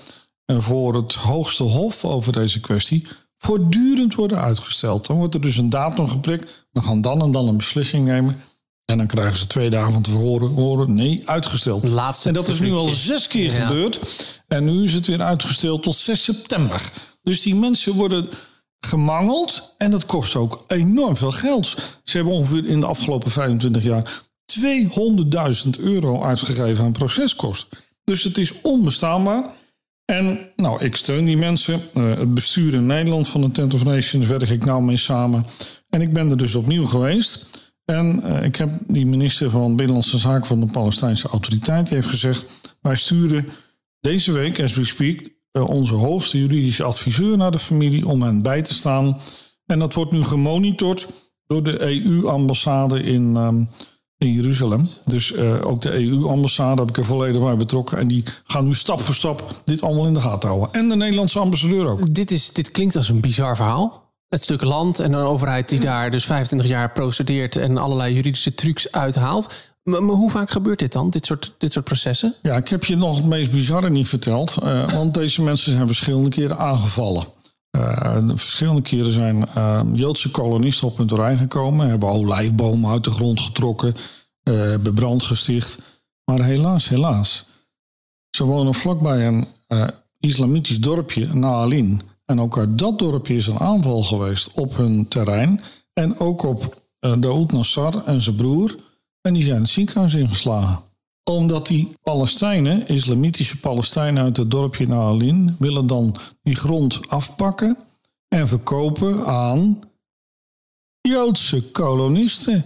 uh, 0.45 0.61
voor 0.61 0.95
het 0.95 1.13
hoogste 1.13 1.63
hof 1.63 2.05
over 2.05 2.33
deze 2.33 2.59
kwestie 2.59 3.07
voortdurend 3.41 4.15
worden 4.15 4.41
uitgesteld. 4.41 5.07
Dan 5.07 5.17
wordt 5.17 5.33
er 5.33 5.41
dus 5.41 5.57
een 5.57 5.69
datum 5.69 6.09
geprikt, 6.09 6.67
we 6.71 6.81
gaan 6.81 7.01
dan 7.01 7.21
en 7.21 7.31
dan 7.31 7.47
een 7.47 7.57
beslissing 7.57 8.05
nemen. 8.05 8.41
En 8.85 8.97
dan 8.97 9.07
krijgen 9.07 9.37
ze 9.37 9.47
twee 9.47 9.69
dagen 9.69 9.93
van 9.93 10.01
tevoren 10.01 10.49
horen, 10.49 10.93
nee, 10.93 11.21
uitgesteld. 11.25 11.87
Laatste 11.87 12.27
en 12.27 12.33
dat 12.33 12.47
is 12.47 12.59
nu 12.59 12.71
al 12.71 12.87
zes 12.87 13.27
keer 13.27 13.51
ja. 13.51 13.67
gebeurd. 13.67 13.99
En 14.47 14.65
nu 14.65 14.83
is 14.83 14.93
het 14.93 15.07
weer 15.07 15.21
uitgesteld 15.21 15.83
tot 15.83 15.95
6 15.95 16.23
september. 16.23 16.91
Dus 17.23 17.41
die 17.41 17.55
mensen 17.55 17.93
worden 17.93 18.29
gemangeld 18.79 19.73
en 19.77 19.91
dat 19.91 20.05
kost 20.05 20.35
ook 20.35 20.63
enorm 20.67 21.17
veel 21.17 21.31
geld. 21.31 21.67
Ze 22.03 22.17
hebben 22.17 22.33
ongeveer 22.33 22.65
in 22.65 22.79
de 22.79 22.85
afgelopen 22.85 23.31
25 23.31 23.83
jaar 23.83 24.21
200.000 24.59 25.69
euro 25.79 26.23
uitgegeven 26.23 26.83
aan 26.83 26.91
proceskosten. 26.91 27.77
Dus 28.03 28.23
het 28.23 28.37
is 28.37 28.61
onbestaanbaar. 28.61 29.43
En 30.11 30.39
nou, 30.55 30.83
ik 30.83 30.95
steun 30.95 31.25
die 31.25 31.37
mensen. 31.37 31.81
Uh, 31.93 32.17
het 32.17 32.33
bestuur 32.33 32.73
in 32.73 32.85
Nederland 32.85 33.27
van 33.27 33.41
de 33.41 33.51
Tent 33.51 33.73
of 33.73 33.83
Nations 33.83 34.27
werk 34.27 34.49
ik 34.49 34.65
nou 34.65 34.83
mee 34.83 34.97
samen. 34.97 35.45
En 35.89 36.01
ik 36.01 36.13
ben 36.13 36.29
er 36.29 36.37
dus 36.37 36.55
opnieuw 36.55 36.85
geweest. 36.85 37.49
En 37.85 38.21
uh, 38.23 38.43
ik 38.43 38.55
heb 38.55 38.69
die 38.87 39.05
minister 39.05 39.49
van 39.49 39.75
Binnenlandse 39.75 40.17
Zaken 40.17 40.45
van 40.45 40.59
de 40.59 40.65
Palestijnse 40.65 41.27
Autoriteit 41.27 41.85
die 41.85 41.95
heeft 41.95 42.07
gezegd: 42.07 42.45
wij 42.81 42.95
sturen 42.95 43.47
deze 43.99 44.31
week, 44.31 44.59
as 44.59 44.73
we 44.73 44.85
speak, 44.85 45.19
uh, 45.51 45.69
onze 45.69 45.93
hoogste 45.93 46.39
juridische 46.39 46.83
adviseur 46.83 47.37
naar 47.37 47.51
de 47.51 47.59
familie 47.59 48.07
om 48.07 48.21
hen 48.21 48.41
bij 48.41 48.61
te 48.61 48.73
staan. 48.73 49.17
En 49.65 49.79
dat 49.79 49.93
wordt 49.93 50.11
nu 50.11 50.23
gemonitord 50.23 51.07
door 51.47 51.63
de 51.63 51.81
EU-ambassade 51.81 53.03
in, 53.03 53.35
um, 53.35 53.69
in 54.21 54.33
Jeruzalem. 54.33 54.89
Dus 55.05 55.31
uh, 55.31 55.67
ook 55.67 55.81
de 55.81 55.93
EU-ambassade 55.93 56.81
heb 56.81 56.89
ik 56.89 56.97
er 56.97 57.05
volledig 57.05 57.41
bij 57.41 57.55
betrokken. 57.55 57.97
En 57.97 58.07
die 58.07 58.23
gaan 58.43 58.65
nu 58.65 58.73
stap 58.73 59.01
voor 59.01 59.15
stap 59.15 59.61
dit 59.65 59.81
allemaal 59.81 60.07
in 60.07 60.13
de 60.13 60.21
gaten 60.21 60.49
houden. 60.49 60.69
En 60.71 60.89
de 60.89 60.95
Nederlandse 60.95 61.39
ambassadeur 61.39 61.87
ook. 61.87 62.13
Dit, 62.13 62.31
is, 62.31 62.51
dit 62.53 62.71
klinkt 62.71 62.95
als 62.95 63.09
een 63.09 63.21
bizar 63.21 63.55
verhaal 63.55 64.01
het 64.31 64.43
stuk 64.43 64.63
land 64.63 64.99
en 64.99 65.13
een 65.13 65.25
overheid 65.25 65.69
die 65.69 65.79
daar 65.79 66.11
dus 66.11 66.25
25 66.25 66.69
jaar 66.69 66.91
procedeert 66.91 67.55
en 67.55 67.77
allerlei 67.77 68.13
juridische 68.13 68.53
trucs 68.53 68.91
uithaalt. 68.91 69.53
Maar, 69.83 70.03
maar, 70.03 70.15
hoe 70.15 70.29
vaak 70.29 70.49
gebeurt 70.49 70.79
dit 70.79 70.91
dan, 70.91 71.09
dit 71.09 71.25
soort, 71.25 71.53
dit 71.57 71.71
soort 71.71 71.85
processen? 71.85 72.35
Ja, 72.41 72.55
ik 72.55 72.67
heb 72.67 72.83
je 72.83 72.95
nog 72.95 73.15
het 73.15 73.25
meest 73.25 73.51
bizarre 73.51 73.89
niet 73.89 74.07
verteld. 74.07 74.57
Uh, 74.63 74.89
want 74.89 75.13
deze 75.13 75.41
mensen 75.41 75.71
zijn 75.71 75.87
verschillende 75.87 76.29
keren 76.29 76.57
aangevallen. 76.57 77.25
Uh, 77.77 78.17
verschillende 78.27 78.81
keren 78.81 79.11
zijn 79.11 79.45
uh, 79.57 79.81
Joodse 79.93 80.31
kolonisten 80.31 80.87
op 80.87 80.97
hun 80.97 81.07
terrein 81.07 81.37
gekomen, 81.37 81.87
hebben 81.87 82.09
olijfbomen 82.09 82.91
uit 82.91 83.03
de 83.03 83.11
grond 83.11 83.39
getrokken, 83.39 83.95
hebben 84.43 84.93
brand 84.93 85.23
gesticht. 85.23 85.79
Maar 86.25 86.43
helaas, 86.43 86.89
helaas, 86.89 87.45
ze 88.29 88.43
wonen 88.43 88.73
vlakbij 88.73 89.27
een 89.27 89.47
islamitisch 90.19 90.79
dorpje, 90.79 91.33
Naalin. 91.33 92.01
En 92.25 92.39
ook 92.39 92.57
uit 92.57 92.79
dat 92.79 92.99
dorpje 92.99 93.35
is 93.35 93.47
een 93.47 93.59
aanval 93.59 94.03
geweest 94.03 94.51
op 94.51 94.75
hun 94.75 95.07
terrein. 95.07 95.61
En 95.93 96.19
ook 96.19 96.43
op 96.43 96.83
uh, 96.99 97.13
Daoud 97.19 97.51
Nassar 97.51 98.05
en 98.05 98.21
zijn 98.21 98.35
broer. 98.35 98.75
En 99.21 99.33
die 99.33 99.43
zijn 99.43 99.61
het 99.61 99.69
ziekenhuis 99.69 100.13
ingeslagen. 100.13 100.79
Omdat 101.23 101.67
die 101.67 101.95
Palestijnen, 102.03 102.87
islamitische 102.87 103.59
Palestijnen 103.59 104.23
uit 104.23 104.37
het 104.37 104.51
dorpje 104.51 104.87
Naalin, 104.87 105.55
willen 105.59 105.87
dan 105.87 106.15
die 106.43 106.55
grond 106.55 107.09
afpakken 107.09 107.77
en 108.27 108.47
verkopen 108.47 109.25
aan 109.25 109.79
Joodse 111.01 111.61
kolonisten. 111.71 112.65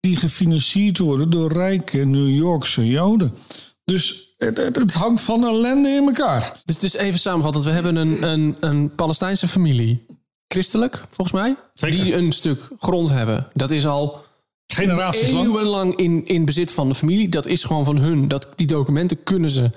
Die 0.00 0.16
gefinancierd 0.16 0.98
worden 0.98 1.30
door 1.30 1.52
rijke 1.52 1.98
New 1.98 2.34
Yorkse 2.34 2.86
Joden. 2.86 3.34
Dus 3.84 4.34
het, 4.36 4.56
het, 4.56 4.94
hangt 4.94 5.22
van 5.22 5.44
ellende 5.44 5.88
in 5.88 6.06
elkaar. 6.06 6.60
Dus, 6.64 6.78
dus 6.78 6.94
even 6.94 7.18
samenvattend. 7.18 7.64
We 7.64 7.70
hebben 7.70 7.96
een, 7.96 8.22
een, 8.22 8.56
een 8.60 8.94
Palestijnse 8.94 9.48
familie. 9.48 10.06
Christelijk, 10.48 11.04
volgens 11.10 11.36
mij. 11.36 11.56
Zeker. 11.74 12.04
Die 12.04 12.14
een 12.14 12.32
stuk 12.32 12.68
grond 12.78 13.10
hebben. 13.10 13.46
Dat 13.54 13.70
is 13.70 13.86
al 13.86 14.23
generaties 14.74 15.30
lang. 15.30 15.46
eeuwenlang 15.46 15.96
in, 15.96 16.24
in 16.24 16.44
bezit 16.44 16.72
van 16.72 16.88
de 16.88 16.94
familie. 16.94 17.28
Dat 17.28 17.46
is 17.46 17.64
gewoon 17.64 17.84
van 17.84 17.96
hun. 17.96 18.28
Dat, 18.28 18.52
die 18.56 18.66
documenten 18.66 19.22
kunnen 19.22 19.50
ze 19.50 19.70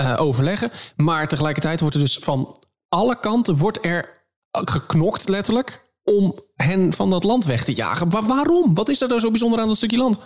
uh, 0.00 0.14
overleggen. 0.18 0.70
Maar 0.96 1.28
tegelijkertijd 1.28 1.80
wordt 1.80 1.94
er 1.94 2.00
dus 2.00 2.16
van 2.16 2.58
alle 2.88 3.20
kanten 3.20 3.56
wordt 3.56 3.84
er 3.84 4.26
geknokt, 4.50 5.28
letterlijk, 5.28 5.90
om 6.02 6.38
hen 6.54 6.92
van 6.92 7.10
dat 7.10 7.24
land 7.24 7.44
weg 7.44 7.64
te 7.64 7.74
jagen. 7.74 8.26
Waarom? 8.26 8.74
Wat 8.74 8.88
is 8.88 9.00
er 9.00 9.08
nou 9.08 9.20
zo 9.20 9.30
bijzonder 9.30 9.60
aan 9.60 9.68
dat 9.68 9.76
stukje 9.76 9.96
land? 9.96 10.18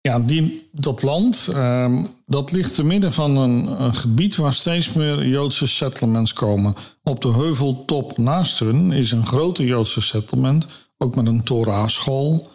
Ja, 0.00 0.18
die, 0.18 0.68
dat 0.72 1.02
land, 1.02 1.48
uh, 1.54 2.02
dat 2.26 2.52
ligt 2.52 2.74
te 2.74 2.84
midden 2.84 3.12
van 3.12 3.36
een, 3.36 3.82
een, 3.82 3.94
gebied 3.94 4.36
waar 4.36 4.52
steeds 4.52 4.92
meer 4.92 5.26
Joodse 5.26 5.66
settlements 5.66 6.32
komen. 6.32 6.74
Op 7.02 7.22
de 7.22 7.32
heuveltop 7.32 8.18
naast 8.18 8.58
hun 8.58 8.92
is 8.92 9.12
een 9.12 9.26
grote 9.26 9.64
Joodse 9.64 10.00
settlement, 10.00 10.66
ook 10.98 11.14
met 11.14 11.26
een 11.26 11.42
Torah-school. 11.42 12.50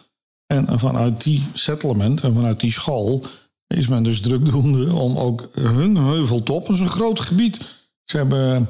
En 0.52 0.78
vanuit 0.78 1.22
die 1.22 1.42
settlement 1.52 2.20
en 2.20 2.34
vanuit 2.34 2.60
die 2.60 2.72
school 2.72 3.24
is 3.66 3.88
men 3.88 4.02
dus 4.02 4.20
drukdoende 4.20 4.92
om 4.92 5.16
ook 5.16 5.48
hun 5.52 5.96
heuveltop, 5.96 6.66
dat 6.66 6.74
is 6.74 6.80
een 6.80 6.86
groot 6.86 7.20
gebied. 7.20 7.58
Ze 8.04 8.16
hebben 8.16 8.68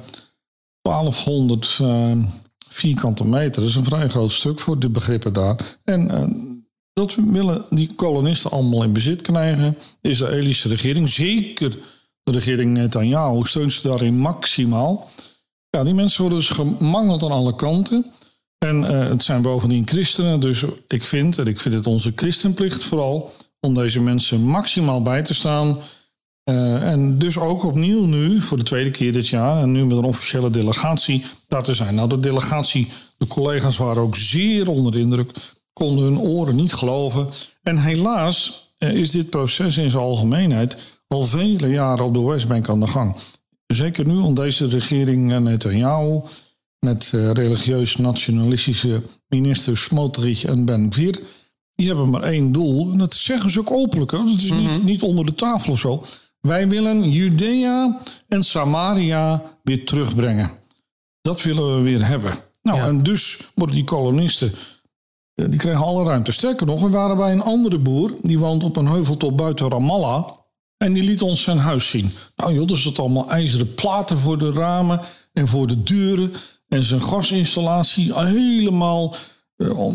1200 0.83 1.79
uh, 1.83 2.12
vierkante 2.69 3.27
meter, 3.27 3.61
dat 3.61 3.71
is 3.71 3.77
een 3.77 3.85
vrij 3.85 4.09
groot 4.09 4.33
stuk 4.33 4.61
voor 4.61 4.79
de 4.79 4.89
begrippen 4.89 5.33
daar. 5.33 5.79
En 5.85 6.11
uh, 6.11 6.25
dat 6.93 7.15
willen 7.15 7.65
die 7.71 7.95
kolonisten 7.95 8.51
allemaal 8.51 8.83
in 8.83 8.93
bezit 8.93 9.23
krijgen. 9.23 9.77
De 10.01 10.09
Israëlische 10.09 10.69
regering, 10.69 11.09
zeker 11.09 11.79
de 12.23 12.33
regering 12.33 12.73
Netanyahu, 12.73 13.45
steunt 13.45 13.73
ze 13.73 13.89
daarin 13.89 14.19
maximaal. 14.19 15.09
Ja, 15.71 15.85
die 15.85 15.95
mensen 15.95 16.21
worden 16.21 16.39
dus 16.39 16.49
gemangeld 16.49 17.23
aan 17.23 17.31
alle 17.31 17.55
kanten. 17.55 18.12
En 18.62 18.83
uh, 18.83 19.09
het 19.09 19.23
zijn 19.23 19.42
bovendien 19.42 19.88
christenen, 19.88 20.40
dus 20.40 20.64
ik 20.88 21.02
vind, 21.02 21.38
en 21.38 21.47
ik 21.47 21.61
vind 21.61 21.75
het 21.75 21.87
onze 21.87 22.12
christenplicht 22.14 22.85
vooral, 22.85 23.31
om 23.61 23.75
deze 23.75 24.00
mensen 24.00 24.42
maximaal 24.42 25.02
bij 25.02 25.23
te 25.23 25.35
staan. 25.35 25.76
Uh, 26.45 26.88
en 26.90 27.19
dus 27.19 27.38
ook 27.38 27.64
opnieuw 27.64 28.04
nu, 28.04 28.40
voor 28.40 28.57
de 28.57 28.62
tweede 28.62 28.90
keer 28.90 29.12
dit 29.12 29.28
jaar, 29.28 29.62
en 29.62 29.73
nu 29.73 29.85
met 29.85 29.97
een 29.97 30.04
officiële 30.04 30.50
delegatie 30.50 31.25
daar 31.49 31.62
te 31.62 31.75
zijn. 31.75 31.95
Nou, 31.95 32.09
de 32.09 32.21
delegatie, 32.21 32.88
de 33.19 33.26
collega's 33.26 33.76
waren 33.76 34.02
ook 34.02 34.16
zeer 34.16 34.69
onder 34.69 34.92
de 34.92 34.99
indruk 34.99 35.31
konden 35.73 36.04
hun 36.04 36.19
oren 36.19 36.57
niet 36.57 36.73
geloven. 36.73 37.28
En 37.62 37.78
helaas 37.78 38.69
eh, 38.78 38.95
is 38.95 39.11
dit 39.11 39.31
proces 39.31 39.78
in 39.78 39.90
zijn 39.90 40.02
algemeenheid 40.02 40.78
al 41.09 41.25
vele 41.25 41.69
jaren 41.69 42.04
op 42.04 42.14
de 42.14 42.23
Westbank 42.23 42.69
aan 42.69 42.81
de 42.81 42.87
gang. 42.87 43.16
Zeker 43.66 44.07
nu 44.07 44.16
onder 44.16 44.45
deze 44.45 44.66
regering 44.66 45.38
Netanyahu 45.38 46.21
met 46.87 47.12
uh, 47.15 47.31
religieus-nationalistische 47.31 49.03
ministers 49.29 49.83
Smotrich 49.83 50.45
en 50.45 50.65
Ben 50.65 50.93
Vier. 50.93 51.21
Die 51.75 51.87
hebben 51.87 52.11
maar 52.11 52.23
één 52.23 52.53
doel. 52.53 52.93
En 52.93 52.99
dat 52.99 53.15
zeggen 53.15 53.51
ze 53.51 53.59
ook 53.59 53.71
openlijk. 53.71 54.11
Dat 54.11 54.29
is 54.29 54.51
niet, 54.51 54.71
mhm. 54.71 54.85
niet 54.85 55.03
onder 55.03 55.27
de 55.27 55.35
tafel 55.35 55.73
of 55.73 55.79
zo. 55.79 56.05
Wij 56.41 56.69
willen 56.69 57.11
Judea 57.11 58.01
en 58.29 58.45
Samaria 58.45 59.43
weer 59.62 59.85
terugbrengen. 59.85 60.51
Dat 61.21 61.43
willen 61.43 61.77
we 61.77 61.83
weer 61.83 62.07
hebben. 62.07 62.33
Nou, 62.62 62.81
en 62.81 63.03
dus 63.03 63.41
worden 63.55 63.75
die 63.75 63.85
kolonisten 63.85 64.53
die 65.35 65.59
kregen 65.59 65.85
alle 65.85 66.05
ruimte. 66.05 66.33
Sterker 66.33 66.67
nog, 66.67 66.81
we 66.81 66.91
waren 66.91 67.17
bij 67.17 67.33
een 67.33 67.43
andere 67.43 67.79
boer. 67.79 68.15
Die 68.23 68.39
woont 68.39 68.65
op 68.65 68.77
een 68.77 68.87
heuveltop 68.87 69.37
buiten 69.37 69.71
Ramallah. 69.71 70.29
En 70.77 70.93
die 70.93 71.03
liet 71.03 71.23
ons 71.23 71.43
zijn 71.43 71.59
huis 71.59 71.91
zien. 71.91 72.11
Nou 72.37 72.55
joh, 72.55 72.71
er 72.71 72.79
zat 72.79 72.99
allemaal 72.99 73.31
ijzeren 73.31 73.75
platen 73.75 74.19
voor 74.19 74.39
de 74.39 74.53
ramen 74.53 75.01
en 75.33 75.49
voor 75.49 75.67
de 75.67 75.83
deuren. 75.83 76.33
En 76.73 76.83
zijn 76.83 77.02
gasinstallatie 77.02 78.14
helemaal 78.14 79.14
uh, 79.57 79.87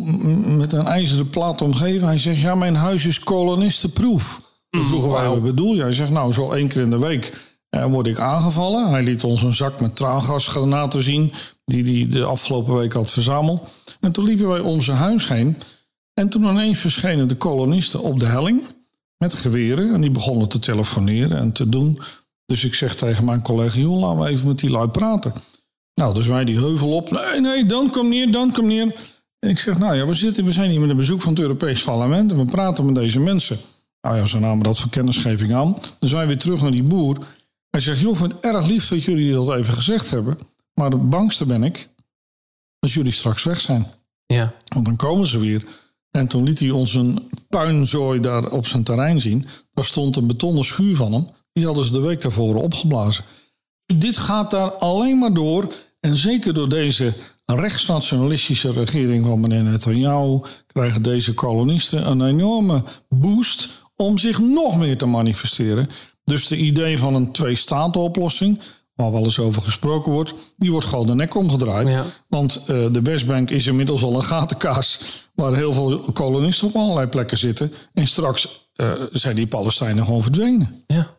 met 0.57 0.73
een 0.73 0.85
ijzeren 0.85 1.29
plaat 1.29 1.61
omgeven. 1.61 2.07
Hij 2.07 2.17
zegt, 2.17 2.39
ja, 2.39 2.55
mijn 2.55 2.75
huis 2.75 3.05
is 3.05 3.19
kolonistenproof. 3.19 4.51
Toen 4.69 4.83
vroegen 4.83 5.11
wij, 5.11 5.27
wat 5.27 5.41
bedoel 5.41 5.73
je? 5.73 5.81
Hij 5.81 5.91
zegt, 5.91 6.09
nou, 6.09 6.33
zo 6.33 6.51
één 6.51 6.67
keer 6.67 6.81
in 6.81 6.89
de 6.89 6.99
week 6.99 7.55
uh, 7.69 7.85
word 7.85 8.07
ik 8.07 8.19
aangevallen. 8.19 8.89
Hij 8.89 9.03
liet 9.03 9.23
ons 9.23 9.43
een 9.43 9.53
zak 9.53 9.81
met 9.81 9.95
traangasgranaten 9.95 11.03
zien... 11.03 11.33
die 11.65 11.83
hij 11.83 12.11
de 12.11 12.25
afgelopen 12.25 12.75
week 12.75 12.93
had 12.93 13.11
verzameld. 13.11 13.71
En 13.99 14.11
toen 14.11 14.25
liepen 14.25 14.47
wij 14.47 14.59
om 14.59 14.81
zijn 14.81 14.97
huis 14.97 15.27
heen... 15.27 15.57
En 16.13 16.29
toen 16.29 16.43
ineens 16.43 16.79
verschenen 16.79 17.27
de 17.27 17.35
kolonisten 17.35 18.01
op 18.01 18.19
de 18.19 18.25
helling 18.25 18.61
met 19.17 19.33
geweren. 19.33 19.93
En 19.93 20.01
die 20.01 20.11
begonnen 20.11 20.49
te 20.49 20.59
telefoneren 20.59 21.37
en 21.37 21.51
te 21.51 21.69
doen. 21.69 21.99
Dus 22.45 22.63
ik 22.63 22.73
zeg 22.73 22.95
tegen 22.95 23.25
mijn 23.25 23.41
collega, 23.41 23.79
joh, 23.79 23.99
laten 23.99 24.19
we 24.19 24.27
even 24.27 24.47
met 24.47 24.59
die 24.59 24.69
lui 24.69 24.87
praten. 24.87 25.33
Nou, 25.99 26.13
dus 26.13 26.27
wij 26.27 26.45
die 26.45 26.57
heuvel 26.57 26.89
op. 26.89 27.11
Nee, 27.11 27.41
nee, 27.41 27.65
dan 27.65 27.89
kom 27.89 28.09
neer, 28.09 28.31
dan 28.31 28.51
kom 28.51 28.67
neer. 28.67 28.95
En 29.39 29.49
ik 29.49 29.59
zeg, 29.59 29.77
nou 29.77 29.95
ja, 29.95 30.05
we, 30.05 30.13
zitten, 30.13 30.43
we 30.43 30.51
zijn 30.51 30.69
hier 30.69 30.79
met 30.79 30.89
een 30.89 30.95
bezoek 30.95 31.21
van 31.21 31.31
het 31.31 31.41
Europees 31.41 31.83
Parlement. 31.83 32.31
En 32.31 32.37
we 32.37 32.45
praten 32.45 32.85
met 32.85 32.95
deze 32.95 33.19
mensen. 33.19 33.57
Nou 34.01 34.17
ja, 34.17 34.25
ze 34.25 34.39
namen 34.39 34.63
dat 34.63 34.79
voor 34.79 34.89
kennisgeving 34.89 35.53
aan. 35.53 35.77
Dus 35.99 36.11
wij 36.11 36.27
weer 36.27 36.37
terug 36.37 36.61
naar 36.61 36.71
die 36.71 36.83
boer. 36.83 37.17
Hij 37.69 37.79
zegt, 37.79 37.99
joh, 37.99 38.11
ik 38.11 38.17
vind 38.17 38.31
het 38.31 38.45
erg 38.45 38.67
lief 38.67 38.87
dat 38.87 39.03
jullie 39.03 39.33
dat 39.33 39.55
even 39.55 39.73
gezegd 39.73 40.09
hebben. 40.09 40.37
Maar 40.73 40.89
het 40.89 41.09
bangste 41.09 41.45
ben 41.45 41.63
ik 41.63 41.89
als 42.79 42.93
jullie 42.93 43.11
straks 43.11 43.43
weg 43.43 43.59
zijn. 43.59 43.87
Ja. 44.25 44.53
Want 44.67 44.85
dan 44.85 44.95
komen 44.95 45.27
ze 45.27 45.39
weer. 45.39 45.63
En 46.11 46.27
toen 46.27 46.43
liet 46.43 46.59
hij 46.59 46.69
ons 46.69 46.93
een 46.93 47.29
puinzooi 47.49 48.19
daar 48.19 48.51
op 48.51 48.67
zijn 48.67 48.83
terrein 48.83 49.21
zien. 49.21 49.47
Daar 49.73 49.85
stond 49.85 50.15
een 50.15 50.27
betonnen 50.27 50.63
schuur 50.63 50.95
van 50.95 51.13
hem. 51.13 51.27
Die 51.53 51.65
hadden 51.65 51.85
ze 51.85 51.91
de 51.91 51.99
week 51.99 52.21
daarvoor 52.21 52.55
opgeblazen. 52.55 53.23
Dit 53.85 54.17
gaat 54.17 54.51
daar 54.51 54.71
alleen 54.71 55.17
maar 55.17 55.33
door. 55.33 55.73
En 55.99 56.17
zeker 56.17 56.53
door 56.53 56.69
deze 56.69 57.13
rechtsnationalistische 57.45 58.71
regering 58.71 59.25
van 59.25 59.39
meneer 59.39 59.63
Netanyahu 59.63 60.39
krijgen 60.67 61.01
deze 61.01 61.33
kolonisten 61.33 62.09
een 62.09 62.25
enorme 62.25 62.83
boost 63.09 63.69
om 63.95 64.17
zich 64.17 64.39
nog 64.39 64.77
meer 64.77 64.97
te 64.97 65.05
manifesteren. 65.05 65.87
Dus 66.23 66.47
de 66.47 66.57
idee 66.57 66.99
van 66.99 67.15
een 67.15 67.31
twee-staten-oplossing, 67.31 68.59
waar 68.95 69.11
wel 69.11 69.23
eens 69.23 69.39
over 69.39 69.61
gesproken 69.61 70.11
wordt, 70.11 70.33
die 70.57 70.71
wordt 70.71 70.87
gewoon 70.87 71.07
de 71.07 71.15
nek 71.15 71.35
omgedraaid. 71.35 71.91
Ja. 71.91 72.03
Want 72.27 72.59
uh, 72.61 72.65
de 72.91 73.01
Westbank 73.01 73.49
is 73.49 73.67
inmiddels 73.67 74.03
al 74.03 74.15
een 74.15 74.23
gatenkaas 74.23 74.99
waar 75.35 75.55
heel 75.55 75.73
veel 75.73 75.99
kolonisten 76.13 76.67
op 76.67 76.75
allerlei 76.75 77.07
plekken 77.07 77.37
zitten. 77.37 77.71
En 77.93 78.07
straks 78.07 78.69
uh, 78.75 78.91
zijn 79.11 79.35
die 79.35 79.47
Palestijnen 79.47 80.05
gewoon 80.05 80.23
verdwenen. 80.23 80.83
Ja. 80.87 81.16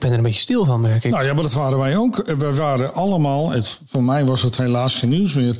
Ben 0.00 0.10
er 0.10 0.16
een 0.16 0.22
beetje 0.22 0.40
stil 0.40 0.64
van, 0.64 0.80
merk 0.80 1.04
ik. 1.04 1.10
Nou 1.10 1.24
ja, 1.24 1.34
maar 1.34 1.42
dat 1.42 1.52
waren 1.52 1.78
wij 1.78 1.96
ook. 1.96 2.16
We 2.38 2.54
waren 2.54 2.94
allemaal, 2.94 3.50
het, 3.50 3.80
voor 3.86 4.02
mij 4.02 4.24
was 4.24 4.42
het 4.42 4.56
helaas 4.56 4.94
geen 4.94 5.10
nieuws 5.10 5.34
meer 5.34 5.56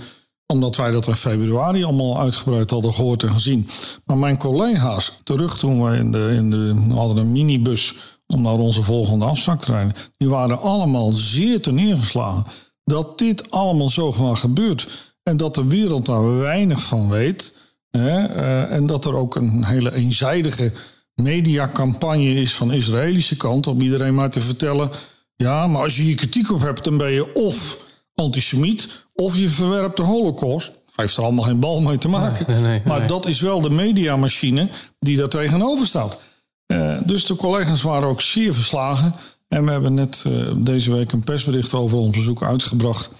omdat 0.50 0.76
wij 0.76 0.90
dat 0.90 1.06
in 1.06 1.16
februari 1.16 1.85
allemaal 1.85 2.20
uitgebreid 2.20 2.70
hadden 2.70 2.92
gehoord 2.92 3.23
en 3.23 3.30
gezien. 3.30 3.68
Maar 4.04 4.16
mijn 4.16 4.38
collega's, 4.38 5.20
terug 5.23 5.59
toen 5.59 5.85
we 5.85 5.97
in 5.97 6.12
de, 6.12 6.32
in 6.37 6.50
de 6.50 6.75
hadden 6.94 7.16
een 7.16 7.32
minibus 7.32 7.94
om 8.26 8.42
naar 8.42 8.59
onze 8.59 8.82
volgende 8.82 9.25
afspraak 9.25 9.61
te 9.61 9.73
rijden, 9.73 9.94
die 10.16 10.28
waren 10.28 10.61
allemaal 10.61 11.12
zeer 11.12 11.73
neergeslagen 11.73 12.44
dat 12.85 13.18
dit 13.18 13.50
allemaal 13.50 13.88
zomaar 13.88 14.37
gebeurt. 14.37 15.14
En 15.23 15.37
dat 15.37 15.54
de 15.54 15.66
wereld 15.66 16.06
daar 16.06 16.38
weinig 16.38 16.82
van 16.82 17.09
weet. 17.09 17.56
Hè, 17.90 18.37
uh, 18.37 18.73
en 18.73 18.87
dat 18.87 19.04
er 19.04 19.14
ook 19.14 19.35
een 19.35 19.64
hele 19.64 19.94
eenzijdige 19.94 20.73
mediacampagne 21.22 22.34
is 22.34 22.54
van 22.54 22.68
de 22.68 22.76
Israëlische 22.76 23.36
kant 23.36 23.66
om 23.66 23.80
iedereen 23.80 24.14
maar 24.14 24.30
te 24.30 24.40
vertellen: 24.40 24.90
ja, 25.36 25.66
maar 25.66 25.82
als 25.82 25.96
je 25.96 26.02
hier 26.02 26.16
kritiek 26.16 26.52
op 26.52 26.60
hebt, 26.60 26.84
dan 26.84 26.96
ben 26.96 27.10
je 27.10 27.34
of 27.34 27.78
antisemiet 28.14 29.06
of 29.14 29.36
je 29.36 29.48
verwerpt 29.48 29.96
de 29.96 30.02
Holocaust. 30.02 30.78
Heeft 30.96 31.16
er 31.16 31.22
allemaal 31.22 31.44
geen 31.44 31.60
bal 31.60 31.80
mee 31.80 31.98
te 31.98 32.08
maken. 32.08 32.44
Nee, 32.48 32.60
nee, 32.60 32.70
nee, 32.70 32.82
maar 32.84 33.06
dat 33.06 33.26
is 33.26 33.40
wel 33.40 33.60
de 33.60 33.70
mediamachine 33.70 34.68
die 34.98 35.16
daar 35.16 35.28
tegenover 35.28 35.86
staat. 35.86 36.20
Uh, 36.66 36.98
dus 37.04 37.26
de 37.26 37.36
collega's 37.36 37.82
waren 37.82 38.08
ook 38.08 38.20
zeer 38.20 38.54
verslagen. 38.54 39.14
En 39.48 39.64
we 39.64 39.70
hebben 39.70 39.94
net 39.94 40.24
uh, 40.26 40.52
deze 40.56 40.92
week 40.92 41.12
een 41.12 41.22
persbericht 41.22 41.74
over 41.74 41.98
ons 41.98 42.16
bezoek 42.16 42.42
uitgebracht. 42.42 43.10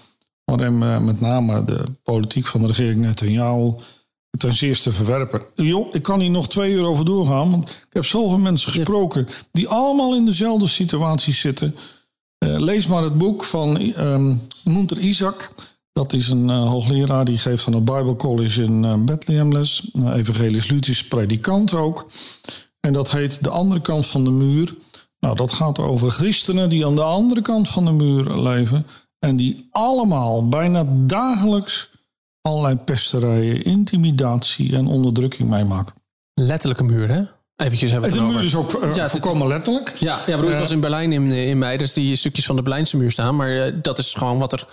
Waarin 0.43 0.81
uh, 0.81 0.97
met 0.97 1.21
name 1.21 1.63
de 1.63 1.83
politiek 2.03 2.47
van 2.47 2.59
de 2.59 2.67
regering 2.67 3.01
Netanyahu 3.01 3.73
ten 4.37 4.53
zeerste 4.53 4.93
verwerpen. 4.93 5.41
Jo, 5.55 5.87
ik 5.91 6.03
kan 6.03 6.19
hier 6.19 6.29
nog 6.29 6.49
twee 6.49 6.73
uur 6.73 6.85
over 6.85 7.05
doorgaan. 7.05 7.51
Want 7.51 7.69
ik 7.69 7.93
heb 7.93 8.05
zoveel 8.05 8.39
mensen 8.39 8.71
gesproken 8.71 9.27
die 9.51 9.67
allemaal 9.67 10.15
in 10.15 10.25
dezelfde 10.25 10.67
situatie 10.67 11.33
zitten. 11.33 11.75
Uh, 12.45 12.59
lees 12.59 12.87
maar 12.87 13.03
het 13.03 13.17
boek 13.17 13.43
van 13.43 13.81
um, 13.97 14.41
Munter 14.63 14.99
Isaac. 14.99 15.51
Dat 15.93 16.13
is 16.13 16.27
een 16.27 16.49
uh, 16.49 16.67
hoogleraar 16.67 17.25
die 17.25 17.37
geeft 17.37 17.67
aan 17.67 17.73
het 17.73 17.85
Bible 17.85 18.15
College 18.15 18.63
in 18.63 18.83
uh, 18.83 18.95
Bethlehem 18.95 19.51
les. 19.51 19.89
Een 19.93 20.13
evangelisch-Lutherisch 20.13 21.07
predikant 21.07 21.73
ook. 21.73 22.07
En 22.79 22.93
dat 22.93 23.11
heet 23.11 23.43
De 23.43 23.49
andere 23.49 23.81
kant 23.81 24.07
van 24.07 24.23
de 24.23 24.29
muur. 24.29 24.75
Nou, 25.19 25.35
dat 25.35 25.53
gaat 25.53 25.79
over 25.79 26.11
christenen 26.11 26.69
die 26.69 26.85
aan 26.85 26.95
de 26.95 27.03
andere 27.03 27.41
kant 27.41 27.69
van 27.69 27.85
de 27.85 27.91
muur 27.91 28.37
leven. 28.37 28.85
En 29.19 29.35
die 29.35 29.67
allemaal 29.71 30.47
bijna 30.47 30.85
dagelijks 31.05 31.89
allerlei 32.41 32.75
pesterijen, 32.75 33.63
intimidatie 33.63 34.75
en 34.75 34.87
onderdrukking 34.87 35.49
meemaken. 35.49 35.93
Letterlijke 36.33 36.83
muur, 36.83 37.09
hè? 37.09 37.23
Eventjes 37.55 37.91
hebben 37.91 38.09
we 38.09 38.15
De 38.15 38.21
het 38.21 38.29
muur 38.31 38.37
over. 38.43 38.47
is 38.47 38.55
ook 38.55 38.83
uh, 38.83 38.95
Ja, 38.95 39.01
het- 39.01 39.11
volkomen 39.11 39.47
letterlijk. 39.47 39.95
Ja, 39.99 40.19
ja 40.27 40.35
bedoel, 40.35 40.49
ik 40.49 40.53
Eh, 40.55 40.59
was 40.59 40.71
in 40.71 40.79
Berlijn 40.79 41.11
in, 41.11 41.31
in 41.31 41.57
mei, 41.57 41.77
dus 41.77 41.93
die 41.93 42.15
stukjes 42.15 42.45
van 42.45 42.55
de 42.55 42.61
Berlijnse 42.61 42.97
muur 42.97 43.11
staan. 43.11 43.35
Maar 43.35 43.55
eh, 43.57 43.73
dat 43.81 43.97
is 43.97 44.13
gewoon 44.13 44.37
wat 44.37 44.51
er, 44.53 44.67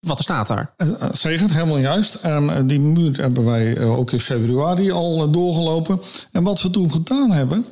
wat 0.00 0.18
er 0.18 0.24
staat 0.24 0.46
daar. 0.48 0.74
Zeker, 1.12 1.52
helemaal 1.52 1.78
juist. 1.78 2.14
En 2.14 2.66
die 2.66 2.80
muur 2.80 3.16
hebben 3.20 3.44
wij 3.44 3.80
ook 3.84 4.10
in 4.12 4.20
februari 4.20 4.90
al 4.90 5.30
doorgelopen. 5.30 6.00
En 6.32 6.42
wat 6.42 6.62
we 6.62 6.70
toen 6.70 6.90
gedaan 6.90 7.30
hebben, 7.30 7.64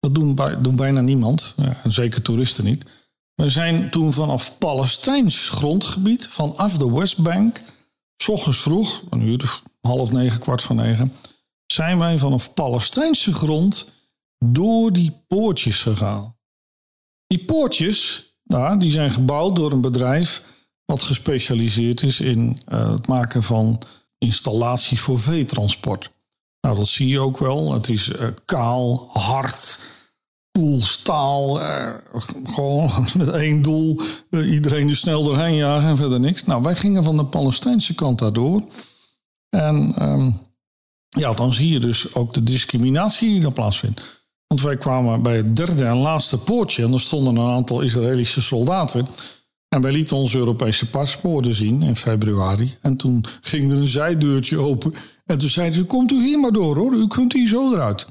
dat 0.00 0.14
doen, 0.14 0.34
bij, 0.34 0.60
doen 0.60 0.76
bijna 0.76 1.00
niemand, 1.00 1.54
ja, 1.56 1.90
zeker 1.90 2.22
toeristen 2.22 2.64
niet. 2.64 2.84
We 3.34 3.48
zijn 3.48 3.90
toen 3.90 4.12
vanaf 4.12 4.58
Palestijns 4.58 5.48
grondgebied, 5.48 6.26
vanaf 6.30 6.76
de 6.76 6.90
Westbank, 6.92 7.60
s 8.22 8.28
ochtends 8.28 8.58
vroeg, 8.58 9.02
een 9.10 9.20
uur 9.20 9.42
of 9.42 9.62
half 9.80 10.12
negen, 10.12 10.40
kwart 10.40 10.62
van 10.62 10.76
negen, 10.76 11.12
zijn 11.66 11.98
wij 11.98 12.18
vanaf 12.18 12.54
Palestijnse 12.54 13.32
grond 13.32 13.92
door 14.38 14.92
die 14.92 15.24
poortjes 15.28 15.82
gegaan. 15.82 16.36
Die 17.26 17.44
poortjes, 17.44 18.30
daar, 18.44 18.78
die 18.78 18.90
zijn 18.90 19.10
gebouwd 19.10 19.56
door 19.56 19.72
een 19.72 19.80
bedrijf 19.80 20.44
wat 20.84 21.02
gespecialiseerd 21.02 22.02
is 22.02 22.20
in 22.20 22.58
uh, 22.72 22.90
het 22.90 23.06
maken 23.06 23.42
van 23.42 23.82
installaties 24.18 25.00
voor 25.00 25.20
veetransport. 25.20 26.10
Nou, 26.60 26.76
dat 26.76 26.86
zie 26.88 27.08
je 27.08 27.20
ook 27.20 27.38
wel. 27.38 27.72
Het 27.72 27.88
is 27.88 28.08
uh, 28.08 28.26
kaal, 28.44 29.08
hard, 29.12 29.84
koel 30.52 30.80
staal. 30.80 31.60
Uh, 31.60 31.88
gewoon 32.44 32.90
met 33.18 33.28
één 33.28 33.62
doel. 33.62 34.00
iedereen 34.30 34.88
er 34.88 34.96
snel 34.96 35.24
doorheen 35.24 35.54
jagen 35.54 35.88
en 35.88 35.96
verder 35.96 36.20
niks. 36.20 36.44
Nou, 36.44 36.62
wij 36.62 36.76
gingen 36.76 37.04
van 37.04 37.16
de 37.16 37.24
Palestijnse 37.24 37.94
kant 37.94 38.18
daardoor. 38.18 38.62
En 39.48 40.02
um, 40.02 40.36
ja, 41.08 41.32
dan 41.32 41.52
zie 41.52 41.72
je 41.72 41.80
dus 41.80 42.14
ook 42.14 42.34
de 42.34 42.42
discriminatie 42.42 43.28
die 43.28 43.40
daar 43.40 43.52
plaatsvindt. 43.52 44.20
Want 44.46 44.62
wij 44.62 44.76
kwamen 44.76 45.22
bij 45.22 45.36
het 45.36 45.56
derde 45.56 45.84
en 45.84 45.96
laatste 45.96 46.38
poortje. 46.38 46.84
En 46.84 46.92
er 46.92 47.00
stonden 47.00 47.36
een 47.36 47.50
aantal 47.50 47.80
Israëlische 47.80 48.42
soldaten. 48.42 49.06
En 49.68 49.80
wij 49.80 49.92
lieten 49.92 50.16
onze 50.16 50.38
Europese 50.38 50.90
paspoorten 50.90 51.54
zien 51.54 51.82
in 51.82 51.96
februari. 51.96 52.76
En 52.80 52.96
toen 52.96 53.24
ging 53.40 53.72
er 53.72 53.78
een 53.78 53.86
zijdeurtje 53.86 54.58
open. 54.58 54.94
En 55.26 55.38
toen 55.38 55.48
zeiden 55.48 55.74
ze, 55.78 55.84
komt 55.84 56.12
u 56.12 56.24
hier 56.24 56.38
maar 56.38 56.52
door 56.52 56.76
hoor. 56.76 56.94
U 56.94 57.06
kunt 57.06 57.32
hier 57.32 57.48
zo 57.48 57.72
eruit. 57.72 58.06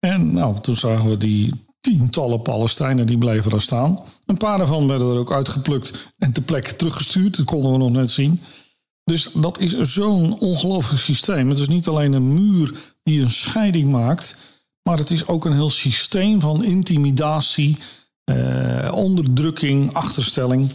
En 0.00 0.32
nou, 0.32 0.60
toen 0.60 0.76
zagen 0.76 1.10
we 1.10 1.16
die 1.16 1.52
tientallen 1.80 2.42
Palestijnen 2.42 3.06
die 3.06 3.18
bleven 3.18 3.50
daar 3.50 3.60
staan. 3.60 3.98
Een 4.26 4.36
paar 4.36 4.58
daarvan 4.58 4.86
werden 4.86 5.10
er 5.10 5.16
ook 5.16 5.32
uitgeplukt 5.32 6.08
en 6.18 6.32
ter 6.32 6.42
plekke 6.42 6.76
teruggestuurd. 6.76 7.36
Dat 7.36 7.46
konden 7.46 7.72
we 7.72 7.78
nog 7.78 7.90
net 7.90 8.10
zien. 8.10 8.40
Dus 9.04 9.30
dat 9.34 9.58
is 9.58 9.78
zo'n 9.80 10.38
ongelooflijk 10.38 11.00
systeem. 11.00 11.48
Het 11.48 11.58
is 11.58 11.68
niet 11.68 11.88
alleen 11.88 12.12
een 12.12 12.34
muur 12.34 12.94
die 13.02 13.20
een 13.20 13.30
scheiding 13.30 13.90
maakt... 13.90 14.36
maar 14.82 14.98
het 14.98 15.10
is 15.10 15.26
ook 15.26 15.44
een 15.44 15.52
heel 15.52 15.70
systeem 15.70 16.40
van 16.40 16.64
intimidatie... 16.64 17.78
Uh, 18.30 18.92
onderdrukking, 18.94 19.92
achterstelling. 19.94 20.70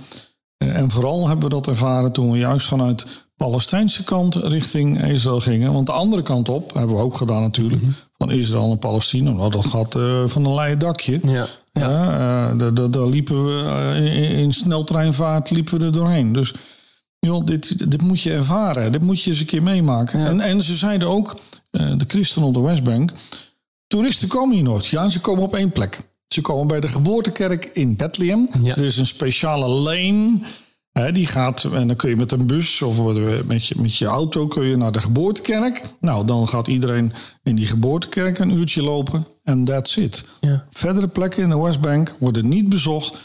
Uh, 0.64 0.76
en 0.76 0.92
vooral 0.92 1.28
hebben 1.28 1.50
we 1.50 1.56
dat 1.56 1.68
ervaren 1.68 2.12
toen 2.12 2.32
we 2.32 2.38
juist 2.38 2.68
vanuit 2.68 3.06
Palestijnse 3.36 4.04
kant 4.04 4.36
richting 4.36 5.04
Israël 5.04 5.40
gingen. 5.40 5.74
Want 5.74 5.86
de 5.86 5.92
andere 5.92 6.22
kant 6.22 6.50
op, 6.50 6.74
hebben 6.74 6.96
we 6.96 7.02
ook 7.02 7.16
gedaan 7.16 7.42
natuurlijk, 7.42 7.82
-hmm. 7.82 7.94
Van 8.18 8.32
Israël 8.32 8.72
en 8.72 8.80
Palestina. 8.80 9.32
Nou, 9.32 9.52
dat 9.52 9.66
gaat 9.66 9.96
uh, 9.96 10.28
van 10.28 10.46
een 10.46 10.54
leien 10.54 10.80
dakje. 10.80 11.20
Ja, 11.24 11.48
ja. 11.74 12.54
daar 12.88 13.08
liepen 13.08 13.46
we 13.46 13.96
in, 13.96 14.38
in 14.38 14.54
sneltreinvaart 14.54 15.50
liepen 15.50 15.80
we 15.80 15.86
er 15.86 15.92
doorheen. 15.92 16.34
Dus 16.34 16.54
joh, 17.20 17.46
dit, 17.46 17.92
dit 17.92 18.02
moet 18.02 18.22
je 18.22 18.32
ervaren, 18.32 18.92
dit 18.92 19.02
moet 19.02 19.22
je 19.22 19.30
eens 19.30 19.40
een 19.40 19.46
keer 19.46 19.64
meemaken. 19.64 20.20
Ja. 20.20 20.26
En, 20.26 20.40
en 20.40 20.62
ze 20.62 20.76
zeiden 20.76 21.08
ook, 21.08 21.36
de 21.72 22.06
christenen 22.08 22.48
op 22.48 22.54
de 22.54 22.60
Westbank, 22.60 23.12
toeristen 23.88 24.28
komen 24.28 24.56
hier 24.56 24.64
nooit. 24.64 24.86
Ja, 24.86 25.10
ze 25.10 25.20
komen 25.20 25.44
op 25.44 25.56
één 25.56 25.72
plek. 25.72 26.00
Ze 26.28 26.42
komen 26.42 26.68
bij 26.68 26.80
de 26.80 26.88
geboortekerk 26.88 27.70
in 27.74 27.96
Bethlehem. 27.96 28.50
Ja. 28.62 28.76
Er 28.76 28.84
is 28.84 28.98
een 28.98 29.06
speciale 29.06 29.68
lane. 29.68 30.40
Die 31.14 31.26
gaat, 31.26 31.64
en 31.64 31.88
dan 31.88 31.96
kun 31.96 32.10
je 32.10 32.16
met 32.16 32.32
een 32.32 32.48
bus 32.48 32.82
of 32.82 32.98
met 33.46 33.68
je, 33.68 33.76
met 33.82 33.98
je 33.98 34.06
auto 34.06 34.48
kun 34.48 34.66
je 34.66 34.76
naar 34.76 34.92
de 34.92 35.02
geboortekerk. 35.02 35.82
Nou, 36.00 36.26
dan 36.26 36.48
gaat 36.48 36.68
iedereen 36.68 37.14
in 37.44 37.56
die 37.56 37.66
geboortekerk 37.66 38.40
een 38.40 38.52
uurtje 38.52 38.82
lopen. 38.84 39.28
En 39.44 39.66
that's 39.66 39.96
it. 39.96 40.26
Ja. 40.42 40.66
Verdere 40.70 41.08
plekken 41.08 41.44
in 41.44 41.50
de 41.50 41.62
Westbank 41.62 42.16
worden 42.20 42.48
niet 42.48 42.70
bezocht. 42.70 43.22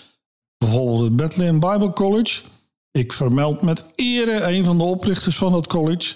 Bijvoorbeeld 0.59 1.01
het 1.01 1.17
Bethlehem 1.17 1.61
Bible 1.61 1.93
College. 1.93 2.43
Ik 2.91 3.13
vermeld 3.13 3.63
met 3.63 3.91
ere 3.95 4.43
een 4.43 4.65
van 4.65 4.79
de 4.79 4.85
oprichters 4.85 5.37
van 5.37 5.53
dat 5.53 5.67
college. 5.67 6.15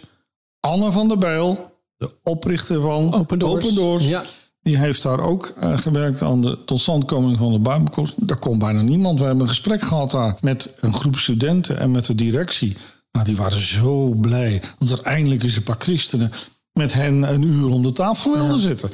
Anne 0.60 0.92
van 0.92 1.08
der 1.08 1.18
Bijl, 1.18 1.72
de 1.96 2.10
oprichter 2.22 2.80
van 2.80 3.14
Open 3.14 3.38
Doors. 3.38 4.08
Ja. 4.08 4.22
Die 4.64 4.78
heeft 4.78 5.02
daar 5.02 5.20
ook 5.20 5.46
eh, 5.46 5.78
gewerkt 5.78 6.22
aan 6.22 6.40
de 6.40 6.64
totstandkoming 6.64 7.38
van 7.38 7.52
de 7.52 7.58
Bijbelkoers. 7.58 8.14
Daar 8.16 8.38
komt 8.38 8.58
bijna 8.58 8.80
niemand. 8.80 9.18
We 9.18 9.24
hebben 9.24 9.42
een 9.42 9.48
gesprek 9.48 9.82
gehad 9.82 10.10
daar 10.10 10.36
met 10.40 10.74
een 10.80 10.94
groep 10.94 11.16
studenten 11.16 11.78
en 11.78 11.90
met 11.90 12.06
de 12.06 12.14
directie. 12.14 12.76
Nou, 13.12 13.24
die 13.24 13.36
waren 13.36 13.58
zo 13.58 14.08
blij 14.08 14.62
dat 14.78 14.90
er 14.90 15.02
eindelijk 15.04 15.42
eens 15.42 15.56
een 15.56 15.62
paar 15.62 15.76
christenen 15.78 16.30
met 16.72 16.92
hen 16.92 17.22
een 17.22 17.42
uur 17.42 17.70
om 17.70 17.82
de 17.82 17.92
tafel 17.92 18.32
wilden 18.32 18.60
zitten. 18.60 18.90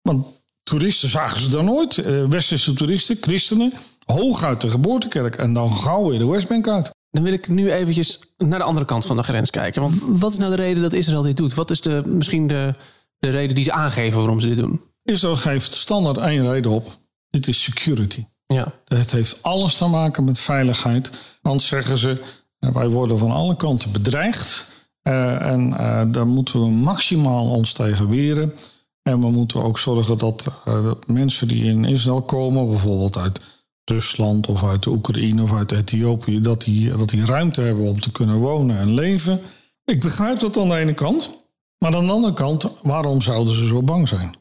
Want 0.00 0.26
toeristen 0.62 1.08
zagen 1.08 1.40
ze 1.40 1.48
dan 1.48 1.64
nooit. 1.64 1.98
Eh, 1.98 2.24
Westerse 2.24 2.72
toeristen, 2.72 3.16
christenen, 3.20 3.72
hooguit 4.04 4.60
de 4.60 4.68
geboortekerk 4.68 5.36
en 5.36 5.52
dan 5.52 5.72
gauw 5.72 6.08
weer 6.08 6.18
de 6.18 6.26
Westbank 6.26 6.68
uit. 6.68 6.90
Dan 7.10 7.24
wil 7.24 7.32
ik 7.32 7.48
nu 7.48 7.72
eventjes 7.72 8.18
naar 8.38 8.58
de 8.58 8.64
andere 8.64 8.86
kant 8.86 9.06
van 9.06 9.16
de 9.16 9.22
grens 9.22 9.50
kijken. 9.50 9.82
Want 9.82 9.94
wat 10.06 10.32
is 10.32 10.38
nou 10.38 10.50
de 10.50 10.62
reden 10.62 10.82
dat 10.82 10.92
Israël 10.92 11.22
dit 11.22 11.36
doet? 11.36 11.54
Wat 11.54 11.70
is 11.70 11.80
de, 11.80 12.02
misschien 12.06 12.46
de, 12.46 12.74
de 13.18 13.30
reden 13.30 13.54
die 13.54 13.64
ze 13.64 13.72
aangeven 13.72 14.18
waarom 14.18 14.40
ze 14.40 14.48
dit 14.48 14.58
doen? 14.58 14.80
Israël 15.04 15.36
geeft 15.36 15.74
standaard 15.74 16.16
één 16.16 16.50
reden 16.50 16.70
op. 16.70 16.96
Dit 17.30 17.48
is 17.48 17.62
security. 17.62 18.24
Ja. 18.46 18.72
Het 18.84 19.10
heeft 19.10 19.38
alles 19.42 19.76
te 19.76 19.86
maken 19.86 20.24
met 20.24 20.38
veiligheid. 20.38 21.10
Want 21.42 21.62
zeggen 21.62 21.98
ze, 21.98 22.22
eh, 22.58 22.70
wij 22.70 22.88
worden 22.88 23.18
van 23.18 23.30
alle 23.30 23.56
kanten 23.56 23.92
bedreigd. 23.92 24.70
eh, 25.02 25.50
en 25.50 25.72
eh, 25.78 26.02
daar 26.06 26.26
moeten 26.26 26.60
we 26.60 26.66
maximaal 26.70 27.50
ons 27.50 27.72
tegen 27.72 28.08
weren. 28.08 28.54
En 29.02 29.20
we 29.20 29.30
moeten 29.30 29.62
ook 29.62 29.78
zorgen 29.78 30.18
dat 30.18 30.50
de 30.64 30.96
mensen 31.06 31.48
die 31.48 31.64
in 31.64 31.84
Israël 31.84 32.22
komen, 32.22 32.68
bijvoorbeeld 32.68 33.16
uit 33.18 33.44
Rusland 33.84 34.46
of 34.46 34.64
uit 34.64 34.82
de 34.82 34.90
Oekraïne 34.90 35.42
of 35.42 35.52
uit 35.54 35.72
Ethiopië, 35.72 36.40
dat 36.40 36.62
die, 36.62 36.96
dat 36.96 37.08
die 37.08 37.24
ruimte 37.26 37.60
hebben 37.60 37.84
om 37.84 38.00
te 38.00 38.10
kunnen 38.12 38.36
wonen 38.36 38.76
en 38.78 38.94
leven. 38.94 39.40
Ik 39.84 40.00
begrijp 40.00 40.38
dat 40.38 40.56
aan 40.58 40.68
de 40.68 40.76
ene 40.76 40.94
kant. 40.94 41.34
Maar 41.78 41.94
aan 41.96 42.06
de 42.06 42.12
andere 42.12 42.34
kant, 42.34 42.68
waarom 42.82 43.20
zouden 43.20 43.54
ze 43.54 43.66
zo 43.66 43.82
bang 43.82 44.08
zijn? 44.08 44.34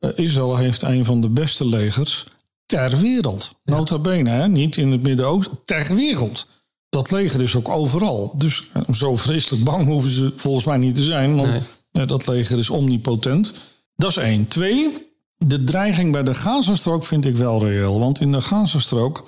Eh, 0.00 0.10
Israël 0.14 0.56
heeft 0.56 0.82
een 0.82 1.04
van 1.04 1.20
de 1.20 1.28
beste 1.28 1.66
legers 1.66 2.26
ter 2.66 2.96
wereld. 2.98 3.52
Nota 3.64 3.98
bene, 3.98 4.30
hè? 4.30 4.48
niet 4.48 4.76
in 4.76 4.90
het 4.92 5.02
Midden-Oosten, 5.02 5.58
ter 5.64 5.94
wereld. 5.94 6.46
Dat 6.88 7.10
leger 7.10 7.42
is 7.42 7.56
ook 7.56 7.68
overal. 7.68 8.32
Dus 8.36 8.70
eh, 8.72 8.82
zo 8.94 9.16
vreselijk 9.16 9.64
bang 9.64 9.86
hoeven 9.86 10.10
ze 10.10 10.32
volgens 10.36 10.64
mij 10.64 10.76
niet 10.76 10.94
te 10.94 11.02
zijn. 11.02 11.36
Want 11.36 11.48
Nee. 11.50 11.60
eh, 11.92 12.06
dat 12.08 12.26
leger 12.26 12.58
is 12.58 12.70
omnipotent. 12.70 13.54
Dat 13.96 14.10
is 14.10 14.16
één. 14.16 14.48
Twee, 14.48 15.06
de 15.36 15.64
dreiging 15.64 16.12
bij 16.12 16.22
de 16.22 16.34
Gazastrook 16.34 17.04
vind 17.04 17.24
ik 17.24 17.36
wel 17.36 17.64
reëel. 17.66 17.98
Want 17.98 18.20
in 18.20 18.32
de 18.32 18.40
Gazastrook, 18.40 19.26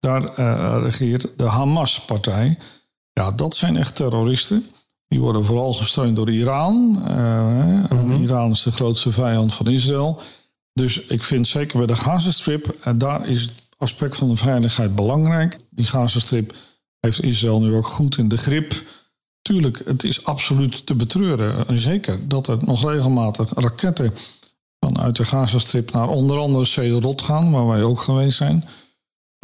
daar 0.00 0.24
eh, 0.24 0.76
regeert 0.82 1.28
de 1.36 1.44
Hamas-partij. 1.44 2.58
Ja, 3.12 3.30
dat 3.30 3.54
zijn 3.54 3.76
echt 3.76 3.96
terroristen. 3.96 4.66
Die 5.12 5.20
worden 5.20 5.44
vooral 5.44 5.72
gesteund 5.72 6.16
door 6.16 6.30
Iran. 6.30 7.02
Eh, 7.06 7.90
en 7.90 8.10
Iran 8.20 8.50
is 8.50 8.62
de 8.62 8.72
grootste 8.72 9.12
vijand 9.12 9.54
van 9.54 9.66
Israël. 9.66 10.20
Dus 10.72 11.00
ik 11.06 11.22
vind 11.22 11.48
zeker 11.48 11.78
bij 11.78 11.86
de 11.86 11.96
Gazastrip, 11.96 12.76
eh, 12.80 12.92
daar 12.96 13.28
is 13.28 13.42
het 13.42 13.52
aspect 13.78 14.16
van 14.16 14.28
de 14.28 14.36
veiligheid 14.36 14.94
belangrijk. 14.94 15.58
Die 15.70 15.84
Gazastrip 15.84 16.54
heeft 17.00 17.22
Israël 17.22 17.60
nu 17.60 17.74
ook 17.74 17.86
goed 17.86 18.18
in 18.18 18.28
de 18.28 18.36
grip. 18.36 18.82
Tuurlijk, 19.42 19.82
het 19.84 20.04
is 20.04 20.24
absoluut 20.24 20.86
te 20.86 20.94
betreuren. 20.94 21.68
En 21.68 21.78
zeker 21.78 22.28
dat 22.28 22.46
er 22.46 22.58
nog 22.60 22.90
regelmatig 22.90 23.52
raketten 23.54 24.14
vanuit 24.80 25.16
de 25.16 25.24
Gazastrip 25.24 25.92
naar 25.92 26.08
onder 26.08 26.38
andere 26.38 26.64
Sederot 26.64 27.22
gaan, 27.22 27.50
waar 27.50 27.66
wij 27.66 27.82
ook 27.82 28.00
geweest 28.00 28.36
zijn. 28.36 28.64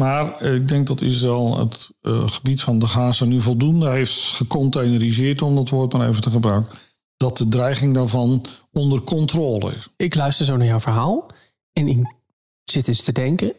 Maar 0.03 0.37
eh, 0.37 0.55
ik 0.55 0.69
denk 0.69 0.87
dat 0.87 1.01
Israël 1.01 1.59
het 1.59 1.91
eh, 2.01 2.29
gebied 2.29 2.61
van 2.63 2.79
de 2.79 2.87
Gaza 2.87 3.25
nu 3.25 3.41
voldoende 3.41 3.91
heeft 3.91 4.13
gecontaineriseerd, 4.13 5.43
om 5.43 5.55
dat 5.55 5.69
woord 5.69 5.93
maar 5.93 6.09
even 6.09 6.23
te 6.23 6.31
gebruiken, 6.31 6.79
dat 7.17 7.37
de 7.37 7.49
dreiging 7.49 7.95
daarvan 7.95 8.45
onder 8.73 9.01
controle 9.01 9.75
is. 9.75 9.89
Ik 9.97 10.15
luister 10.15 10.47
zo 10.47 10.57
naar 10.57 10.67
jouw 10.67 10.81
verhaal 10.81 11.27
en 11.73 11.89
ik 11.89 12.15
zit 12.65 12.89
eens 12.89 13.03
te 13.03 13.13
denken. 13.13 13.53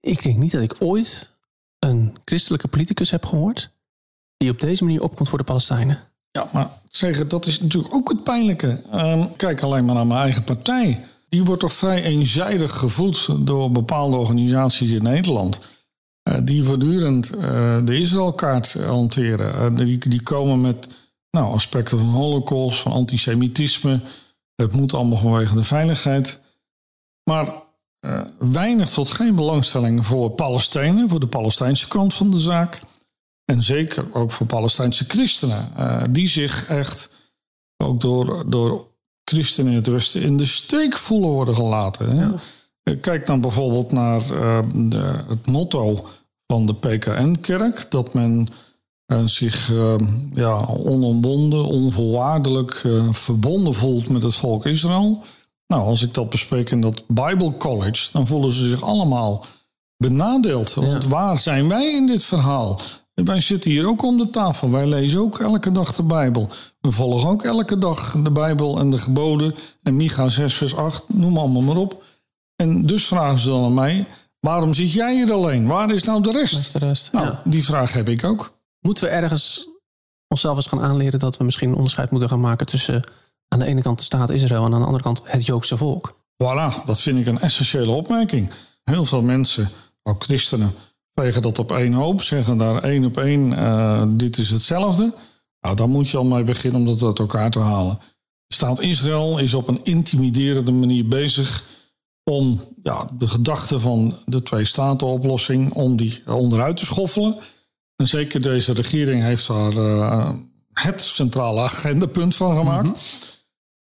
Ik 0.00 0.22
denk 0.22 0.36
niet 0.36 0.52
dat 0.52 0.62
ik 0.62 0.74
ooit 0.78 1.36
een 1.78 2.16
christelijke 2.24 2.68
politicus 2.68 3.10
heb 3.10 3.24
gehoord 3.24 3.70
die 4.36 4.50
op 4.50 4.60
deze 4.60 4.84
manier 4.84 5.02
opkomt 5.02 5.28
voor 5.28 5.38
de 5.38 5.44
Palestijnen. 5.44 5.98
Ja, 6.30 6.48
maar 6.52 6.70
zeggen, 6.88 7.28
dat 7.28 7.46
is 7.46 7.60
natuurlijk 7.60 7.94
ook 7.94 8.08
het 8.08 8.22
pijnlijke. 8.22 8.82
Ehm, 8.90 9.26
kijk 9.36 9.62
alleen 9.62 9.84
maar 9.84 9.94
naar 9.94 10.06
mijn 10.06 10.20
eigen 10.20 10.44
partij. 10.44 11.04
Die 11.28 11.44
wordt 11.44 11.60
toch 11.60 11.72
vrij 11.72 12.02
eenzijdig 12.02 12.76
gevoed 12.76 13.46
door 13.46 13.70
bepaalde 13.70 14.16
organisaties 14.16 14.90
in 14.90 15.02
Nederland. 15.02 15.77
Eh, 16.28 16.38
die 16.42 16.64
voortdurend 16.64 17.36
eh, 17.36 17.78
de 17.84 17.98
Israëlkaart 17.98 18.72
hanteren. 18.72 19.54
Eh, 19.54 19.76
die, 19.76 20.08
die 20.08 20.22
komen 20.22 20.60
met 20.60 20.88
nou, 21.30 21.54
aspecten 21.54 21.98
van 21.98 22.08
holocaust, 22.08 22.80
van 22.80 22.92
antisemitisme. 22.92 24.00
Het 24.54 24.72
moet 24.72 24.94
allemaal 24.94 25.18
vanwege 25.18 25.54
de 25.54 25.62
veiligheid. 25.62 26.40
Maar 27.30 27.66
weinig 28.38 28.90
tot 28.90 29.10
geen 29.10 29.34
belangstelling 29.34 30.06
voor 30.06 30.30
Palestijnen, 30.30 31.08
voor 31.08 31.20
de 31.20 31.26
Palestijnse 31.26 31.88
kant 31.88 32.14
van 32.14 32.30
de 32.30 32.38
zaak. 32.38 32.80
En 33.44 33.62
zeker 33.62 34.14
ook 34.14 34.32
voor 34.32 34.46
Palestijnse 34.46 35.04
christenen, 35.08 35.72
die 36.10 36.28
zich 36.28 36.68
echt 36.68 37.10
ook 37.76 38.00
door, 38.00 38.50
door 38.50 38.86
christenen 39.24 39.70
in 39.70 39.76
het 39.78 39.86
Westen 39.86 40.22
in 40.22 40.36
de 40.36 40.46
steek 40.46 40.96
voelen 40.96 41.30
worden 41.30 41.54
gelaten. 41.54 42.16
Hè? 42.16 42.96
Kijk 42.96 43.26
dan 43.26 43.40
bijvoorbeeld 43.40 43.92
naar 43.92 44.20
de- 44.74 45.24
het 45.28 45.46
motto 45.46 46.06
van 46.52 46.66
de 46.66 46.74
PKN-kerk, 46.74 47.90
dat 47.90 48.14
men 48.14 48.48
eh, 49.06 49.24
zich 49.24 49.72
eh, 49.72 49.94
ja, 50.32 50.66
onomwonden, 50.66 51.64
onvoorwaardelijk 51.64 52.80
eh, 52.84 53.12
verbonden 53.12 53.74
voelt 53.74 54.08
met 54.08 54.22
het 54.22 54.34
volk 54.34 54.66
Israël. 54.66 55.22
Nou, 55.66 55.82
als 55.82 56.02
ik 56.02 56.14
dat 56.14 56.30
bespreek 56.30 56.70
in 56.70 56.80
dat 56.80 57.04
Bible 57.06 57.56
College, 57.56 58.08
dan 58.12 58.26
voelen 58.26 58.52
ze 58.52 58.68
zich 58.68 58.82
allemaal 58.82 59.44
benadeeld. 59.96 60.74
Want 60.74 61.04
waar 61.04 61.38
zijn 61.38 61.68
wij 61.68 61.92
in 61.94 62.06
dit 62.06 62.24
verhaal? 62.24 62.80
Wij 63.14 63.40
zitten 63.40 63.70
hier 63.70 63.88
ook 63.88 64.02
om 64.02 64.16
de 64.16 64.30
tafel. 64.30 64.70
Wij 64.70 64.86
lezen 64.86 65.20
ook 65.20 65.38
elke 65.38 65.72
dag 65.72 65.94
de 65.94 66.02
Bijbel. 66.02 66.48
We 66.80 66.92
volgen 66.92 67.30
ook 67.30 67.44
elke 67.44 67.78
dag 67.78 68.22
de 68.22 68.30
Bijbel 68.30 68.78
en 68.78 68.90
de 68.90 68.98
geboden. 68.98 69.54
En 69.82 69.96
Micha 69.96 70.28
6, 70.28 70.54
vers 70.54 70.76
8, 70.76 71.04
noem 71.08 71.38
allemaal 71.38 71.62
maar 71.62 71.76
op. 71.76 72.02
En 72.56 72.86
dus 72.86 73.06
vragen 73.06 73.38
ze 73.38 73.48
dan 73.48 73.64
aan 73.64 73.74
mij: 73.74 74.06
waarom 74.40 74.74
zit 74.74 74.92
jij 74.92 75.14
hier 75.14 75.32
alleen? 75.32 75.66
Waar 75.66 75.90
is 75.90 76.02
nou 76.02 76.22
de 76.22 76.32
rest? 76.32 76.72
De 76.72 76.78
rest. 76.78 77.12
Nou, 77.12 77.26
ja. 77.26 77.42
die 77.44 77.64
vraag 77.64 77.92
heb 77.92 78.08
ik 78.08 78.24
ook. 78.24 78.52
Moeten 78.80 79.04
we 79.04 79.10
ergens 79.10 79.68
onszelf 80.28 80.56
eens 80.56 80.66
gaan 80.66 80.80
aanleren 80.80 81.18
dat 81.18 81.36
we 81.36 81.44
misschien 81.44 81.68
een 81.68 81.74
onderscheid 81.74 82.10
moeten 82.10 82.28
gaan 82.28 82.40
maken 82.40 82.66
tussen 82.66 83.02
aan 83.48 83.58
de 83.58 83.64
ene 83.64 83.82
kant 83.82 83.98
de 83.98 84.04
staat 84.04 84.30
Israël 84.30 84.64
en 84.64 84.72
aan 84.72 84.80
de 84.80 84.86
andere 84.86 85.04
kant 85.04 85.20
het 85.24 85.46
Joodse 85.46 85.76
volk? 85.76 86.16
Voilà, 86.44 86.84
dat 86.86 87.00
vind 87.00 87.18
ik 87.18 87.26
een 87.26 87.40
essentiële 87.40 87.90
opmerking. 87.90 88.50
Heel 88.84 89.04
veel 89.04 89.22
mensen, 89.22 89.68
ook 90.02 90.22
christenen, 90.22 90.74
vegen 91.14 91.42
dat 91.42 91.58
op 91.58 91.72
één 91.72 91.92
hoop, 91.92 92.22
zeggen 92.22 92.58
daar 92.58 92.82
één 92.82 93.04
op 93.04 93.16
één, 93.16 93.52
eh, 93.52 94.02
dit 94.06 94.38
is 94.38 94.50
hetzelfde. 94.50 95.14
Nou, 95.60 95.76
daar 95.76 95.88
moet 95.88 96.08
je 96.08 96.16
al 96.16 96.24
mee 96.24 96.44
beginnen 96.44 96.80
om 96.80 96.86
dat 96.86 97.02
uit 97.02 97.18
elkaar 97.18 97.50
te 97.50 97.58
halen. 97.58 97.98
De 98.46 98.54
staat 98.54 98.80
Israël 98.80 99.38
is 99.38 99.54
op 99.54 99.68
een 99.68 99.80
intimiderende 99.82 100.72
manier 100.72 101.06
bezig 101.06 101.64
om 102.28 102.60
ja, 102.82 103.08
de 103.18 103.26
gedachte 103.26 103.80
van 103.80 104.16
de 104.26 104.42
twee-staten-oplossing, 104.42 105.72
om 105.72 105.96
die 105.96 106.22
onderuit 106.26 106.76
te 106.76 106.84
schoffelen. 106.84 107.36
En 107.96 108.08
zeker 108.08 108.42
deze 108.42 108.72
regering 108.72 109.22
heeft 109.22 109.46
daar 109.46 109.76
eh, 109.76 110.28
het 110.72 111.00
centrale 111.00 111.60
agendapunt 111.60 112.36
van 112.36 112.56
gemaakt. 112.56 112.98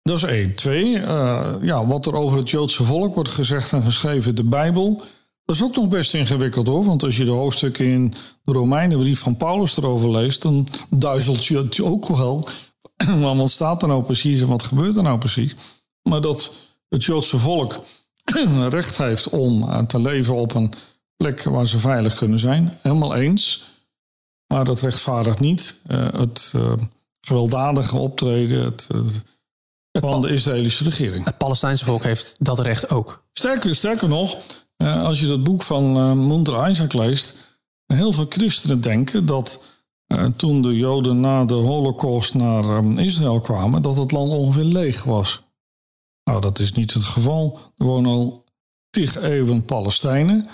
Dat 0.03 0.17
is 0.17 0.23
één. 0.23 0.55
Twee, 0.55 0.99
eh, 0.99 1.55
ja, 1.63 1.87
wat 1.87 2.07
er 2.07 2.15
over 2.15 2.39
het 2.39 2.51
Joodse 2.51 2.85
volk 2.85 3.15
wordt 3.15 3.31
gezegd 3.31 3.73
en 3.73 3.83
geschreven 3.83 4.29
in 4.29 4.35
de 4.35 4.45
Bijbel. 4.45 5.03
Dat 5.45 5.57
is 5.57 5.63
ook 5.63 5.77
nog 5.77 5.89
best 5.89 6.15
ingewikkeld 6.15 6.67
hoor. 6.67 6.85
Want 6.85 7.03
als 7.03 7.17
je 7.17 7.25
de 7.25 7.31
hoofdstukken 7.31 7.87
in 7.87 8.13
de 8.45 8.53
Romeinenbrief 8.53 9.21
van 9.21 9.37
Paulus 9.37 9.77
erover 9.77 10.11
leest, 10.11 10.43
dan 10.43 10.69
duizelt 10.91 11.45
je 11.45 11.57
het 11.57 11.81
ook 11.81 12.09
wel. 12.09 12.49
Maar 13.21 13.37
wat 13.37 13.51
staat 13.51 13.83
er 13.83 13.89
nou 13.89 14.03
precies 14.03 14.41
en 14.41 14.49
wat 14.49 14.63
gebeurt 14.63 14.97
er 14.97 15.03
nou 15.03 15.19
precies? 15.19 15.55
Maar 16.03 16.21
dat 16.21 16.53
het 16.89 17.05
Joodse 17.05 17.39
volk 17.39 17.81
recht 18.69 18.99
heeft 18.99 19.29
om 19.29 19.63
eh, 19.63 19.79
te 19.79 20.01
leven 20.01 20.35
op 20.35 20.55
een 20.55 20.73
plek 21.17 21.43
waar 21.43 21.67
ze 21.67 21.79
veilig 21.79 22.15
kunnen 22.15 22.39
zijn, 22.39 22.79
helemaal 22.83 23.15
eens. 23.15 23.65
Maar 24.47 24.65
dat 24.65 24.81
rechtvaardigt 24.81 25.41
niet 25.41 25.81
eh, 25.87 26.13
het 26.13 26.53
eh, 26.57 26.73
gewelddadige 27.21 27.97
optreden, 27.97 28.65
het, 28.65 28.89
het 28.93 29.25
van 29.93 30.21
de 30.21 30.29
Israëlische 30.29 30.85
regering. 30.85 31.25
Het 31.25 31.39
Palestijnse 31.39 31.85
volk 31.85 32.03
heeft 32.03 32.35
dat 32.39 32.59
recht 32.59 32.91
ook. 32.91 33.23
Sterker, 33.33 33.75
sterker 33.75 34.09
nog, 34.09 34.37
Uh, 34.83 35.05
als 35.05 35.21
je 35.21 35.27
dat 35.27 35.43
boek 35.43 35.63
van 35.63 35.99
uh, 35.99 36.13
Munter 36.13 36.69
Isaac 36.69 36.93
leest, 36.93 37.59
heel 37.87 38.13
veel 38.13 38.27
christenen 38.29 38.81
denken 38.81 39.27
dat 39.27 39.63
uh, 40.07 40.25
toen 40.37 40.63
de 40.63 40.77
Joden 40.77 41.21
na 41.21 41.45
de 41.45 41.55
Holocaust 41.55 42.35
naar 42.35 42.65
um, 42.65 42.99
Israël 42.99 43.41
kwamen, 43.41 43.83
dat 43.83 43.97
het 43.97 44.13
land 44.13 44.33
ongeveer 44.33 44.65
leeg 44.65 45.05
was. 45.05 45.43
Nou, 46.29 46.41
dat 46.41 46.59
is 46.59 46.73
niet 46.73 46.95
het 46.95 47.05
geval. 47.05 47.59
Er 47.77 47.85
wonen 47.85 48.11
al 48.11 48.45
tig 48.91 49.17
eeuwen 49.17 49.65
Palestijnen. 49.65 50.47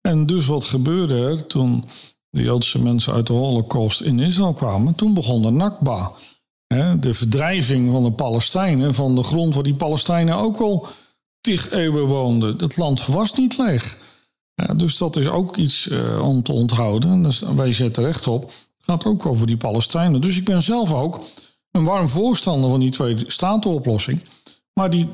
En 0.00 0.26
dus 0.26 0.46
wat 0.46 0.64
gebeurde 0.64 1.14
er 1.14 1.46
toen 1.46 1.84
de 2.30 2.42
Joodse 2.42 2.82
mensen 2.82 3.12
uit 3.12 3.26
de 3.26 3.32
Holocaust 3.32 4.00
in 4.00 4.18
Israël 4.18 4.52
kwamen? 4.52 4.94
Toen 4.94 5.14
begon 5.14 5.42
de 5.42 5.50
Nakba. 5.50 6.12
De 7.00 7.14
verdrijving 7.14 7.90
van 7.90 8.04
de 8.04 8.12
Palestijnen 8.12 8.94
van 8.94 9.14
de 9.14 9.22
grond 9.22 9.54
waar 9.54 9.62
die 9.62 9.74
Palestijnen 9.74 10.36
ook 10.36 10.60
al 10.60 10.86
tig 11.40 11.70
eeuwen 11.70 12.06
woonden. 12.06 12.58
Het 12.58 12.76
land 12.76 13.06
was 13.06 13.34
niet 13.34 13.58
leeg. 13.58 13.98
Dus 14.76 14.98
dat 14.98 15.16
is 15.16 15.26
ook 15.26 15.56
iets 15.56 15.88
uh, 15.88 16.28
om 16.28 16.42
te 16.42 16.52
onthouden. 16.52 17.22
Dus 17.22 17.40
wij 17.40 17.72
zetten 17.72 18.04
recht 18.04 18.26
op. 18.26 18.42
Het 18.42 18.54
gaat 18.84 19.04
ook 19.04 19.26
over 19.26 19.46
die 19.46 19.56
Palestijnen. 19.56 20.20
Dus 20.20 20.36
ik 20.36 20.44
ben 20.44 20.62
zelf 20.62 20.92
ook 20.92 21.24
een 21.70 21.84
warm 21.84 22.08
voorstander 22.08 22.70
van 22.70 22.80
die 22.80 22.90
twee 22.90 23.16
statenoplossing. 23.26 24.20
Maar 24.72 24.90
die 24.90 25.08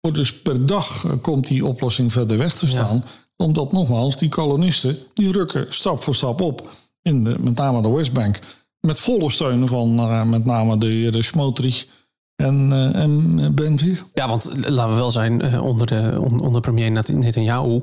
wordt 0.00 0.16
dus 0.16 0.40
per 0.42 0.66
dag 0.66 1.04
eh, 1.04 1.12
komt 1.20 1.46
die 1.46 1.66
oplossing 1.66 2.12
verder 2.12 2.38
weg 2.38 2.54
te 2.54 2.66
staan. 2.66 3.04
Omdat 3.36 3.72
nogmaals, 3.72 4.16
die 4.16 4.28
kolonisten 4.28 4.98
die 5.14 5.32
rukken 5.32 5.66
stap 5.68 6.02
voor 6.02 6.14
stap 6.14 6.40
op. 6.40 6.70
In 7.02 7.24
de, 7.24 7.36
met 7.38 7.56
name 7.56 7.82
de 7.82 7.90
Westbank. 7.90 8.38
Met 8.80 8.98
volle 8.98 9.30
steun 9.30 9.66
van 9.66 10.00
uh, 10.00 10.22
met 10.22 10.44
name 10.44 10.78
de 10.78 10.86
heer 10.86 11.24
Smotrich 11.24 11.86
en, 12.36 12.70
uh, 12.70 12.94
en 12.94 13.54
Benvir. 13.54 14.04
Ja, 14.14 14.28
want 14.28 14.50
laten 14.68 14.92
we 14.92 15.00
wel 15.00 15.10
zijn, 15.10 15.44
uh, 15.44 15.64
onder, 15.64 15.86
de, 15.86 16.18
onder 16.40 16.60
premier 16.60 16.90
Netanyahu 16.90 17.82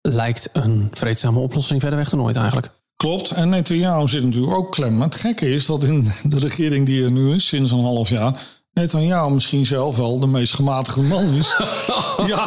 lijkt 0.00 0.48
een 0.52 0.88
vreedzame 0.92 1.38
oplossing 1.38 1.80
verder 1.80 1.98
weg 1.98 2.08
te 2.08 2.16
nooit 2.16 2.36
eigenlijk. 2.36 2.70
Klopt, 2.96 3.30
en 3.30 3.48
Netanyahu 3.48 4.08
zit 4.08 4.24
natuurlijk 4.24 4.56
ook 4.56 4.72
klem. 4.72 4.96
Maar 4.96 5.06
het 5.06 5.20
gekke 5.20 5.50
is 5.50 5.66
dat 5.66 5.84
in 5.84 6.10
de 6.22 6.38
regering 6.38 6.86
die 6.86 7.04
er 7.04 7.10
nu 7.10 7.34
is, 7.34 7.46
sinds 7.46 7.70
een 7.70 7.80
half 7.80 8.08
jaar, 8.08 8.42
Netanyahu 8.78 9.30
misschien 9.30 9.66
zelf 9.66 9.96
wel 9.96 10.20
de 10.20 10.26
meest 10.26 10.54
gematigde 10.54 11.02
man 11.02 11.24
is. 11.24 11.56
ja, 12.26 12.46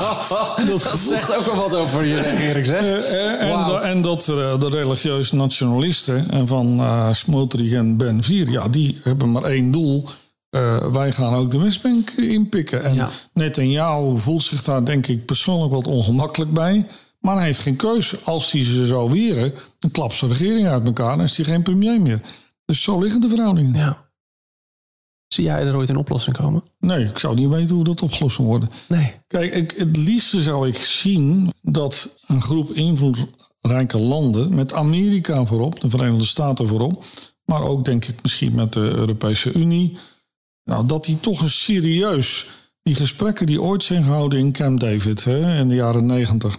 dat, 0.66 0.84
dat 0.84 1.00
zegt 1.00 1.36
ook 1.36 1.46
wel 1.46 1.56
wat 1.56 1.76
over 1.76 2.06
je 2.06 2.22
regering, 2.22 2.66
zeg. 2.66 2.82
Uh, 2.82 3.42
en, 3.42 3.66
wow. 3.66 3.84
en, 3.84 4.02
dat 4.02 4.28
uh, 4.28 4.60
de 4.60 4.70
religieuze 4.70 5.36
nationalisten 5.36 6.30
en 6.30 6.48
van 6.48 6.80
uh, 6.80 7.14
Smotrich 7.14 7.72
en 7.72 7.98
Ben 7.98 8.24
Vier, 8.24 8.52
ja, 8.52 8.68
die 8.68 9.00
hebben 9.04 9.32
maar 9.32 9.44
één 9.44 9.72
doel. 9.72 10.10
wij 10.92 11.12
gaan 11.12 11.34
ook 11.34 11.52
de 11.52 11.60
Westbank 11.60 12.10
inpikken. 12.10 12.84
En 12.84 12.94
ja. 12.94 13.10
Netanyahu 13.34 14.18
voelt 14.18 14.44
zich 14.44 14.64
daar 14.64 14.86
denk 14.86 15.08
ik 15.08 15.26
persoonlijk 15.26 15.74
wat 15.74 15.88
ongemakkelijk 15.88 16.54
bij. 16.54 16.86
Maar 17.20 17.36
hij 17.36 17.46
heeft 17.46 17.60
geen 17.60 17.76
keuze. 17.76 18.18
Als 18.24 18.52
hij 18.52 18.64
ze 18.64 18.86
zou 18.86 19.12
weren, 19.12 19.54
dan 19.80 19.92
klapt 19.92 20.14
zijn 20.14 20.32
regering 20.32 20.68
uit 20.68 20.86
elkaar 20.86 21.14
en 21.14 21.24
is 21.24 21.38
hij 21.38 21.46
geen 21.46 21.64
premier 21.64 22.02
meer. 22.02 22.22
Dus 22.66 22.82
zo 22.82 23.00
liggen 23.00 23.22
de 23.22 23.30
verhoudingen. 23.30 23.74
Ja. 23.74 24.11
Zie 25.34 25.44
jij 25.44 25.66
er 25.66 25.76
ooit 25.76 25.90
een 25.90 25.98
oplossing 25.98 26.38
komen? 26.38 26.64
Nee, 26.80 27.06
ik 27.06 27.18
zou 27.18 27.36
niet 27.36 27.50
weten 27.50 27.76
hoe 27.76 27.84
dat 27.84 28.02
opgelost 28.02 28.40
moet 28.40 28.48
worden. 28.48 28.70
Nee. 28.88 29.14
Kijk, 29.28 29.54
ik, 29.54 29.72
het 29.78 29.98
liefste 29.98 30.42
zou 30.42 30.68
ik 30.68 30.78
zien 30.78 31.52
dat 31.62 32.16
een 32.28 32.42
groep 32.42 32.72
invloedrijke 32.72 34.00
landen, 34.00 34.56
met 34.56 34.74
Amerika 34.74 35.46
voorop, 35.46 35.80
de 35.80 35.90
Verenigde 35.90 36.26
Staten 36.26 36.68
voorop, 36.68 37.04
maar 37.46 37.62
ook 37.62 37.86
denk 37.86 38.06
ik 38.06 38.22
misschien 38.22 38.56
met 38.56 38.74
de 38.74 38.80
Europese 38.80 39.52
Unie, 39.52 39.98
nou, 40.64 40.86
dat 40.86 41.06
die 41.06 41.20
toch 41.20 41.42
eens 41.42 41.64
serieus 41.64 42.50
die 42.84 42.96
gesprekken 42.96 43.46
die 43.46 43.62
ooit 43.62 43.84
zijn 43.84 44.04
gehouden 44.04 44.40
in 44.40 44.52
Camp 44.52 44.80
David 44.80 45.24
hè, 45.24 45.60
in 45.60 45.68
de 45.68 45.76
jaren 45.76 46.06
negentig 46.06 46.58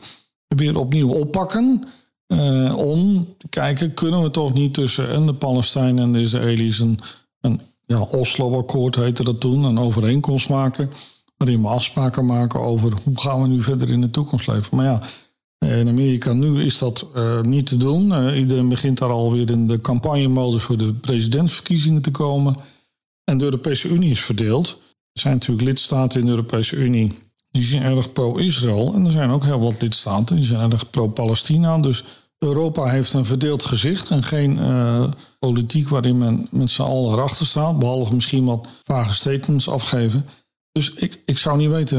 weer 0.48 0.76
opnieuw 0.76 1.12
oppakken. 1.12 1.84
Uh, 2.26 2.76
om 2.76 3.28
te 3.38 3.48
kijken, 3.48 3.94
kunnen 3.94 4.22
we 4.22 4.30
toch 4.30 4.52
niet 4.52 4.74
tussen 4.74 5.08
en 5.08 5.26
de 5.26 5.34
Palestijnen 5.34 6.04
en 6.04 6.12
de 6.12 6.20
Israëli's 6.20 6.78
een, 6.78 6.98
een 7.40 7.60
ja, 7.86 8.00
Oslo-akkoord 8.00 8.96
heette 8.96 9.24
dat 9.24 9.40
toen, 9.40 9.64
een 9.64 9.78
overeenkomst 9.78 10.48
maken. 10.48 10.90
Waarin 11.36 11.62
we 11.62 11.68
afspraken 11.68 12.26
maken 12.26 12.60
over 12.60 12.92
hoe 13.04 13.20
gaan 13.20 13.42
we 13.42 13.48
nu 13.48 13.62
verder 13.62 13.90
in 13.90 14.00
de 14.00 14.10
toekomst 14.10 14.46
leven. 14.46 14.76
Maar 14.76 14.84
ja, 14.84 15.00
in 15.58 15.88
Amerika 15.88 16.32
nu 16.32 16.62
is 16.62 16.78
dat 16.78 17.08
uh, 17.16 17.40
niet 17.40 17.66
te 17.66 17.76
doen. 17.76 18.08
Uh, 18.08 18.38
iedereen 18.38 18.68
begint 18.68 18.98
daar 18.98 19.10
alweer 19.10 19.50
in 19.50 19.66
de 19.66 19.80
campagnemodus 19.80 20.62
voor 20.62 20.76
de 20.76 20.94
presidentsverkiezingen 20.94 22.02
te 22.02 22.10
komen. 22.10 22.56
En 23.24 23.38
de 23.38 23.44
Europese 23.44 23.88
Unie 23.88 24.10
is 24.10 24.20
verdeeld. 24.20 24.68
Er 25.12 25.20
zijn 25.20 25.34
natuurlijk 25.34 25.66
lidstaten 25.66 26.20
in 26.20 26.26
de 26.26 26.32
Europese 26.32 26.76
Unie 26.76 27.12
die 27.50 27.62
zijn 27.62 27.82
erg 27.82 28.12
pro-Israël. 28.12 28.94
En 28.94 29.04
er 29.04 29.10
zijn 29.10 29.30
ook 29.30 29.44
heel 29.44 29.60
wat 29.60 29.82
lidstaten 29.82 30.36
die 30.36 30.44
zijn 30.44 30.70
erg 30.70 30.90
pro-Palestina. 30.90 31.78
Dus 31.78 32.04
Europa 32.42 32.88
heeft 32.88 33.12
een 33.12 33.26
verdeeld 33.26 33.64
gezicht 33.64 34.10
en 34.10 34.22
geen 34.22 34.58
uh, 34.58 35.04
politiek 35.38 35.88
waarin 35.88 36.18
men 36.18 36.48
met 36.50 36.70
z'n 36.70 36.82
allen 36.82 37.12
erachter 37.12 37.46
staat. 37.46 37.78
Behalve 37.78 38.14
misschien 38.14 38.44
wat 38.44 38.68
vage 38.82 39.12
statements 39.12 39.68
afgeven. 39.68 40.26
Dus 40.72 40.92
ik, 40.92 41.22
ik 41.26 41.38
zou 41.38 41.58
niet 41.58 41.70
weten, 41.70 41.98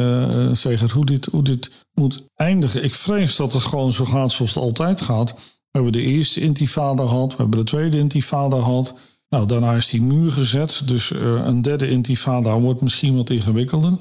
uh, 0.65 0.91
hoe 0.91 1.05
dit, 1.05 1.25
hoe 1.25 1.43
dit 1.43 1.71
moet 1.93 2.23
eindigen. 2.35 2.83
Ik 2.83 2.93
vrees 2.93 3.35
dat 3.35 3.53
het 3.53 3.63
gewoon 3.63 3.93
zo 3.93 4.05
gaat 4.05 4.31
zoals 4.31 4.53
het 4.53 4.63
altijd 4.63 5.01
gaat. 5.01 5.33
We 5.33 5.79
hebben 5.79 5.91
de 5.91 6.01
eerste 6.01 6.41
intifada 6.41 7.07
gehad, 7.07 7.29
we 7.29 7.41
hebben 7.41 7.59
de 7.59 7.65
tweede 7.65 7.97
intifada 7.97 8.57
gehad. 8.57 8.93
Nou, 9.29 9.45
daarna 9.45 9.73
is 9.73 9.89
die 9.89 10.01
muur 10.01 10.31
gezet, 10.31 10.81
dus 10.85 11.11
uh, 11.11 11.19
een 11.21 11.61
derde 11.61 11.89
intifada 11.89 12.59
wordt 12.59 12.81
misschien 12.81 13.15
wat 13.15 13.29
ingewikkelder. 13.29 13.93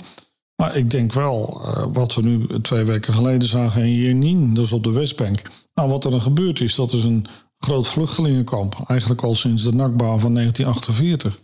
Maar 0.56 0.76
ik 0.76 0.90
denk 0.90 1.12
wel, 1.12 1.62
uh, 1.64 1.86
wat 1.92 2.14
we 2.14 2.22
nu 2.22 2.60
twee 2.60 2.84
weken 2.84 3.14
geleden 3.14 3.48
zagen 3.48 3.82
in 3.82 3.94
Jenin, 3.94 4.54
dus 4.54 4.72
op 4.72 4.84
de 4.84 4.92
Westbank. 4.92 5.42
Nou, 5.74 5.88
wat 5.88 6.04
er 6.04 6.10
dan 6.10 6.20
gebeurd 6.20 6.60
is, 6.60 6.74
dat 6.74 6.92
is 6.92 7.04
een 7.04 7.26
groot 7.58 7.86
vluchtelingenkamp. 7.86 8.84
Eigenlijk 8.86 9.22
al 9.22 9.34
sinds 9.34 9.62
de 9.62 9.74
Nakba 9.74 10.16
van 10.16 10.34
1948. 10.34 11.40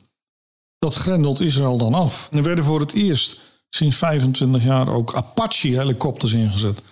Dat 0.79 0.95
grendelt 0.95 1.41
Israël 1.41 1.79
dan 1.79 1.95
af. 1.95 2.29
Er 2.33 2.43
werden 2.43 2.65
voor 2.65 2.81
het 2.81 2.93
eerst 2.93 3.41
sinds 3.69 3.97
25 3.97 4.65
jaar 4.65 4.89
ook 4.89 5.15
Apache-helikopters 5.15 6.33
ingezet. 6.33 6.83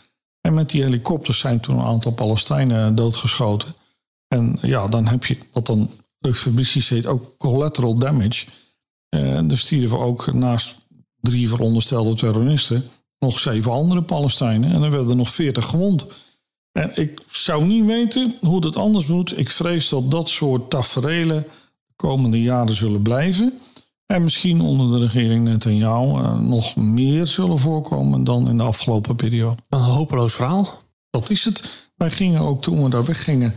En 0.41 0.55
met 0.55 0.71
die 0.71 0.83
helikopters 0.83 1.39
zijn 1.39 1.61
toen 1.61 1.79
een 1.79 1.85
aantal 1.85 2.13
Palestijnen 2.13 2.95
doodgeschoten. 2.95 3.75
En 4.29 4.59
ja, 4.63 4.89
dan 4.89 5.07
heb 5.07 5.25
je 5.25 5.39
wat 5.53 5.67
dan 5.67 5.91
eufemistisch 6.21 6.89
heet 6.89 7.07
ook 7.07 7.35
collateral 7.39 7.97
damage. 7.97 8.47
En 9.09 9.51
er 9.51 9.59
stierven 9.59 9.99
ook 9.99 10.33
naast 10.33 10.86
drie 11.29 11.49
veronderstelde 11.49 12.15
terroristen 12.15 12.85
nog 13.19 13.39
zeven 13.39 13.73
andere 13.73 14.03
Palestijnen. 14.03 14.73
En 14.73 14.83
er 14.83 14.91
werden 14.91 15.11
er 15.11 15.17
nog 15.17 15.31
veertig 15.31 15.67
gewond. 15.67 16.07
En 16.73 16.91
ik 16.95 17.21
zou 17.31 17.65
niet 17.65 17.87
weten 17.87 18.35
hoe 18.41 18.61
dat 18.61 18.77
anders 18.77 19.07
moet. 19.07 19.39
Ik 19.39 19.51
vrees 19.51 19.89
dat 19.89 20.11
dat 20.11 20.29
soort 20.29 20.71
taferelen 20.71 21.43
de 21.87 21.95
komende 21.97 22.43
jaren 22.43 22.75
zullen 22.75 23.03
blijven. 23.03 23.59
En 24.07 24.23
misschien 24.23 24.61
onder 24.61 24.99
de 24.99 25.07
regering 25.07 25.45
Netanyahu 25.45 26.23
uh, 26.23 26.39
nog 26.39 26.77
meer 26.77 27.27
zullen 27.27 27.59
voorkomen 27.59 28.25
dan 28.25 28.49
in 28.49 28.57
de 28.57 28.63
afgelopen 28.63 29.17
periode. 29.17 29.57
Een 29.69 29.79
hopeloos 29.79 30.35
verhaal. 30.35 30.69
Dat 31.11 31.31
is 31.31 31.45
het. 31.45 31.89
Wij 31.97 32.11
gingen 32.11 32.41
ook 32.41 32.63
toen 32.63 32.83
we 32.83 32.89
daar 32.89 33.05
weggingen 33.05 33.55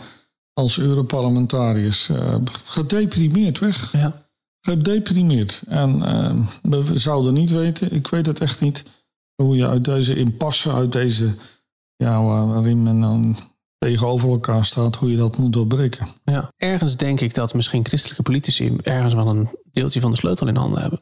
als 0.53 0.77
Europarlementariërs 0.77 2.09
uh, 2.09 2.35
gedeprimeerd 2.65 3.59
weg. 3.59 3.91
Ja. 3.91 4.28
Gedeprimeerd. 4.61 5.61
En 5.67 5.95
uh, 6.61 6.81
we 6.81 6.97
zouden 6.97 7.33
niet 7.33 7.51
weten, 7.51 7.93
ik 7.93 8.07
weet 8.07 8.25
het 8.25 8.41
echt 8.41 8.61
niet, 8.61 8.85
hoe 9.35 9.55
je 9.55 9.67
uit 9.67 9.85
deze 9.85 10.15
impasse, 10.15 10.71
uit 10.71 10.91
deze 10.91 11.35
ja, 11.95 12.23
waarin 12.23 12.83
men 12.83 13.01
dan 13.01 13.37
tegenover 13.77 14.29
elkaar 14.29 14.65
staat, 14.65 14.95
hoe 14.95 15.11
je 15.11 15.17
dat 15.17 15.37
moet 15.37 15.53
doorbreken. 15.53 16.07
Ja, 16.23 16.51
ergens 16.57 16.95
denk 16.95 17.21
ik 17.21 17.33
dat 17.33 17.53
misschien 17.53 17.85
christelijke 17.85 18.23
politici 18.23 18.75
ergens 18.81 19.13
wel 19.13 19.27
een 19.27 19.49
deeltje 19.71 20.01
van 20.01 20.11
de 20.11 20.17
sleutel 20.17 20.47
in 20.47 20.55
handen 20.55 20.81
hebben. 20.81 20.99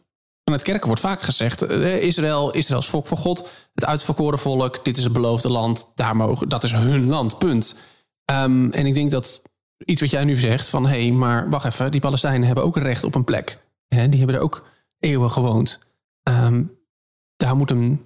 Met 0.51 0.61
kerken 0.61 0.87
wordt 0.87 1.01
vaak 1.01 1.21
gezegd: 1.21 1.61
eh, 1.61 2.01
Israël, 2.03 2.51
Israël 2.51 2.81
is 2.81 2.87
volk 2.87 3.07
van 3.07 3.17
God, 3.17 3.49
het 3.73 3.85
uitverkoren 3.85 4.39
volk, 4.39 4.85
dit 4.85 4.97
is 4.97 5.03
het 5.03 5.13
beloofde 5.13 5.49
land, 5.49 5.91
daar 5.95 6.15
mogen, 6.15 6.49
dat 6.49 6.63
is 6.63 6.71
hun 6.71 7.07
land, 7.07 7.37
punt. 7.37 7.75
Um, 8.31 8.71
en 8.71 8.85
ik 8.85 8.93
denk 8.93 9.11
dat 9.11 9.41
iets 9.85 10.01
wat 10.01 10.11
jij 10.11 10.23
nu 10.23 10.35
zegt: 10.35 10.69
van 10.69 10.87
hé, 10.87 11.01
hey, 11.01 11.11
maar 11.11 11.49
wacht 11.49 11.65
even, 11.65 11.91
die 11.91 12.01
Palestijnen 12.01 12.45
hebben 12.45 12.63
ook 12.63 12.77
recht 12.77 13.03
op 13.03 13.15
een 13.15 13.23
plek. 13.23 13.65
He, 13.87 14.09
die 14.09 14.17
hebben 14.19 14.35
er 14.35 14.41
ook 14.41 14.67
eeuwen 14.99 15.31
gewoond. 15.31 15.79
Um, 16.23 16.77
daar 17.35 17.55
moet 17.55 17.71
een 17.71 18.05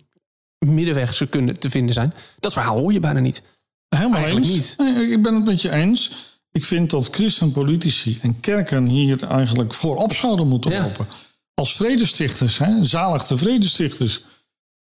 middenweg 0.66 1.14
zou 1.14 1.30
kunnen 1.30 1.60
te 1.60 1.70
vinden 1.70 1.94
zijn. 1.94 2.14
Dat 2.40 2.54
verhaal 2.54 2.78
hoor 2.80 2.94
je 2.94 3.00
bijna 3.00 3.20
niet. 3.20 3.44
Helemaal 3.88 4.18
Eigenlijk 4.18 4.46
eens. 4.46 4.78
niet. 4.78 4.96
Nee, 4.96 5.12
ik 5.12 5.22
ben 5.22 5.36
het 5.36 5.46
met 5.46 5.62
je 5.62 5.72
eens. 5.72 6.12
Ik 6.52 6.66
vind 6.66 6.90
dat 6.90 7.08
christenpolitici 7.12 8.18
en 8.22 8.40
kerken 8.40 8.86
hier 8.86 9.24
eigenlijk 9.24 9.74
voorop 9.74 10.14
zouden 10.14 10.48
moeten 10.48 10.72
ja. 10.72 10.84
lopen. 10.84 11.08
Als 11.54 11.76
vredestichters, 11.76 12.58
hè? 12.58 12.84
zalig 12.84 13.28
de 13.28 13.38
vredestichters. 13.38 14.24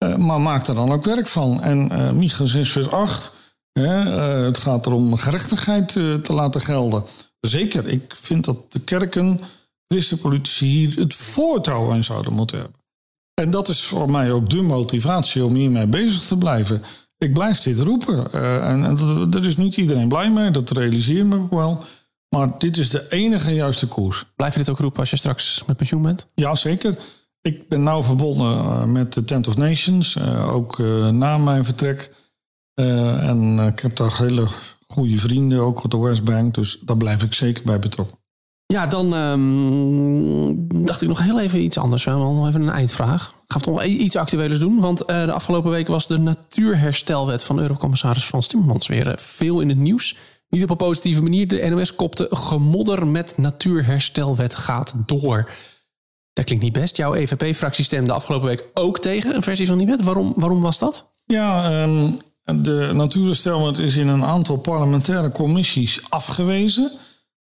Uh, 0.04 0.16
maar 0.16 0.42
maak 0.42 0.68
er 0.68 0.76
dan 0.76 0.92
ook 0.92 1.06
werk 1.06 1.28
van. 1.28 1.62
En 1.62 1.92
uh, 1.92 2.12
Micha 2.12 2.46
6 2.46 2.72
vers 2.72 2.90
8, 2.90 3.34
hè, 3.34 3.34
uh, 3.34 3.47
het 3.86 4.58
gaat 4.58 4.86
erom 4.86 5.18
gerechtigheid 5.18 5.88
te 6.24 6.34
laten 6.34 6.62
gelden. 6.62 7.04
Zeker, 7.40 7.88
ik 7.88 8.14
vind 8.16 8.46
dat 8.46 8.72
de 8.72 8.80
kerken, 8.80 9.40
christenpolitici 9.88 10.66
hier 10.66 10.96
het 10.96 11.16
voortouw 11.16 11.92
aan 11.92 12.04
zouden 12.04 12.34
moeten 12.34 12.58
hebben. 12.58 12.80
En 13.42 13.50
dat 13.50 13.68
is 13.68 13.82
voor 13.82 14.12
mij 14.12 14.32
ook 14.32 14.50
de 14.50 14.62
motivatie 14.62 15.46
om 15.46 15.54
hiermee 15.54 15.88
bezig 15.88 16.22
te 16.22 16.38
blijven. 16.38 16.82
ik 17.18 17.34
blijf 17.34 17.60
dit 17.60 17.80
roepen. 17.80 18.28
Uh, 18.36 18.70
en, 18.70 18.86
en 18.86 19.30
daar 19.30 19.46
is 19.46 19.58
niet 19.58 19.78
iedereen 19.78 20.08
blij 20.08 20.32
mee, 20.32 20.52
dat 20.52 20.72
realiseer 20.72 21.18
ik 21.18 21.26
me 21.26 21.36
ook 21.36 21.50
wel. 21.50 21.84
Maar 22.30 22.50
dit 22.58 22.78
is 22.78 22.90
de 22.90 23.06
enige 23.10 23.54
juiste 23.54 23.88
koers. 23.88 24.26
Blijf 24.36 24.54
je 24.54 24.60
dit 24.60 24.70
ook 24.70 24.80
roepen 24.80 25.00
als 25.00 25.10
je 25.10 25.18
straks 25.18 25.64
met 25.68 25.78
pensioen 25.78 26.02
bent? 26.02 26.26
Ja, 26.36 26.56
zeker. 26.56 26.98
Ik 27.42 27.68
ben 27.68 27.84
nauw 27.84 28.04
verbonden 28.04 28.92
met 28.92 29.14
de 29.14 29.24
Tent 29.24 29.48
of 29.48 29.58
Nations, 29.58 30.16
uh, 30.16 30.54
ook 30.54 30.78
na 31.12 31.38
mijn 31.38 31.66
vertrek. 31.66 32.12
En 32.84 33.60
ik 33.60 33.80
heb 33.80 33.96
daar 33.96 34.18
hele 34.18 34.48
goede 34.88 35.18
vrienden, 35.18 35.60
ook 35.60 35.84
op 35.84 35.92
de 35.92 35.98
Westbank. 35.98 36.54
Dus 36.54 36.80
daar 36.82 36.98
blijf 36.98 37.24
ik 37.24 37.34
zeker 37.34 37.64
bij 37.64 37.80
betrokken. 37.80 38.18
Ja, 38.74 38.88
dan 38.88 39.14
um, 39.14 40.86
dacht 40.86 41.02
ik 41.02 41.08
nog 41.08 41.24
heel 41.24 41.40
even 41.40 41.64
iets 41.64 41.78
anders. 41.78 42.04
We 42.04 42.10
hebben 42.10 42.34
nog 42.34 42.48
even 42.48 42.62
een 42.62 42.70
eindvraag. 42.70 43.34
Gaan 43.48 43.62
we 43.62 43.68
toch 43.68 43.84
iets 43.84 44.16
actuelers 44.16 44.60
doen? 44.60 44.80
Want 44.80 45.02
uh, 45.02 45.26
de 45.26 45.32
afgelopen 45.32 45.72
week 45.72 45.88
was 45.88 46.08
de 46.08 46.18
natuurherstelwet 46.18 47.44
van 47.44 47.60
Eurocommissaris 47.60 48.24
Frans 48.24 48.48
Timmermans 48.48 48.88
weer 48.88 49.08
uh, 49.08 49.14
veel 49.16 49.60
in 49.60 49.70
het 49.70 49.78
nieuws. 49.78 50.18
Niet 50.50 50.64
op 50.64 50.70
een 50.70 50.78
positieve 50.78 51.22
manier. 51.22 51.48
De 51.48 51.70
NOS 51.70 51.96
kopte 51.96 52.28
gemodder 52.30 53.08
met 53.08 53.38
natuurherstelwet 53.38 54.56
gaat 54.56 54.94
door. 55.06 55.50
Dat 56.34 56.46
klinkt 56.46 56.64
niet 56.64 56.74
best. 56.74 56.98
Jouw 56.98 57.14
EVP-fractie 57.14 57.84
stemde 57.84 58.14
afgelopen 58.14 58.48
week 58.48 58.68
ook 58.74 59.00
tegen 59.00 59.36
een 59.36 59.42
versie 59.42 59.68
van 59.68 59.78
die 59.78 59.88
wet. 59.88 60.04
Waarom, 60.04 60.34
waarom 60.36 60.62
was 60.62 60.80
dat? 60.80 61.14
Ja, 61.26 61.82
um, 61.84 62.18
de 62.56 62.92
natuurherstelwet 62.94 63.78
is 63.78 63.96
in 63.96 64.08
een 64.08 64.24
aantal 64.24 64.58
parlementaire 64.58 65.30
commissies 65.30 66.02
afgewezen. 66.10 66.92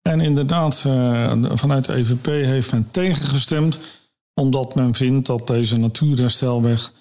En 0.01 0.19
inderdaad, 0.19 0.83
uh, 0.87 1.31
vanuit 1.53 1.85
de 1.85 1.93
EVP 1.93 2.25
heeft 2.25 2.71
men 2.71 2.87
tegengestemd, 2.91 3.79
omdat 4.33 4.75
men 4.75 4.93
vindt 4.93 5.27
dat 5.27 5.47
deze 5.47 5.77
natuurherstelweg 5.77 6.91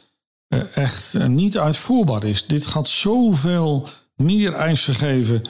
uh, 0.49 0.77
echt 0.77 1.15
uh, 1.15 1.27
niet 1.27 1.59
uitvoerbaar 1.59 2.25
is. 2.25 2.47
Dit 2.47 2.67
gaat 2.67 2.89
zoveel 2.89 3.89
meer 4.17 4.53
eisen 4.53 4.95
geven 4.95 5.43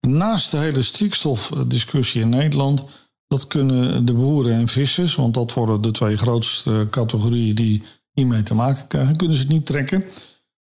naast 0.00 0.50
de 0.50 0.58
hele 0.58 0.82
stikstofdiscussie 0.82 2.20
in 2.20 2.28
Nederland. 2.28 2.84
Dat 3.26 3.46
kunnen 3.46 4.04
de 4.04 4.12
boeren 4.12 4.52
en 4.52 4.68
vissers, 4.68 5.14
want 5.14 5.34
dat 5.34 5.52
worden 5.52 5.82
de 5.82 5.90
twee 5.90 6.16
grootste 6.16 6.86
categorieën 6.90 7.54
die 7.54 7.82
hiermee 8.12 8.42
te 8.42 8.54
maken 8.54 8.86
krijgen, 8.86 9.16
kunnen 9.16 9.36
ze 9.36 9.42
het 9.42 9.50
niet 9.50 9.66
trekken. 9.66 10.04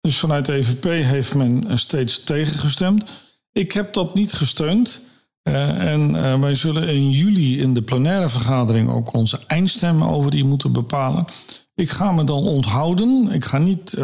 Dus 0.01 0.17
vanuit 0.17 0.45
de 0.45 0.53
EVP 0.53 0.83
heeft 0.83 1.35
men 1.35 1.79
steeds 1.79 2.23
tegengestemd. 2.23 3.03
Ik 3.51 3.71
heb 3.71 3.93
dat 3.93 4.13
niet 4.13 4.33
gesteund. 4.33 5.09
Uh, 5.43 5.91
en 5.91 6.09
uh, 6.09 6.39
wij 6.39 6.55
zullen 6.55 6.87
in 6.87 7.11
juli 7.11 7.61
in 7.61 7.73
de 7.73 7.81
plenaire 7.81 8.29
vergadering 8.29 8.89
ook 8.89 9.13
onze 9.13 9.39
eindstemmen 9.47 10.07
over 10.07 10.31
die 10.31 10.43
moeten 10.43 10.71
bepalen. 10.71 11.25
Ik 11.75 11.89
ga 11.89 12.11
me 12.11 12.23
dan 12.23 12.43
onthouden. 12.43 13.31
Ik 13.31 13.45
ga 13.45 13.57
niet 13.57 13.97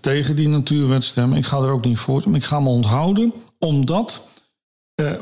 tegen 0.00 0.36
die 0.36 0.48
natuurwet 0.48 1.04
stemmen. 1.04 1.38
Ik 1.38 1.46
ga 1.46 1.56
er 1.56 1.70
ook 1.70 1.84
niet 1.84 1.98
voor. 1.98 2.24
Ik 2.32 2.44
ga 2.44 2.60
me 2.60 2.68
onthouden 2.68 3.32
omdat 3.58 4.28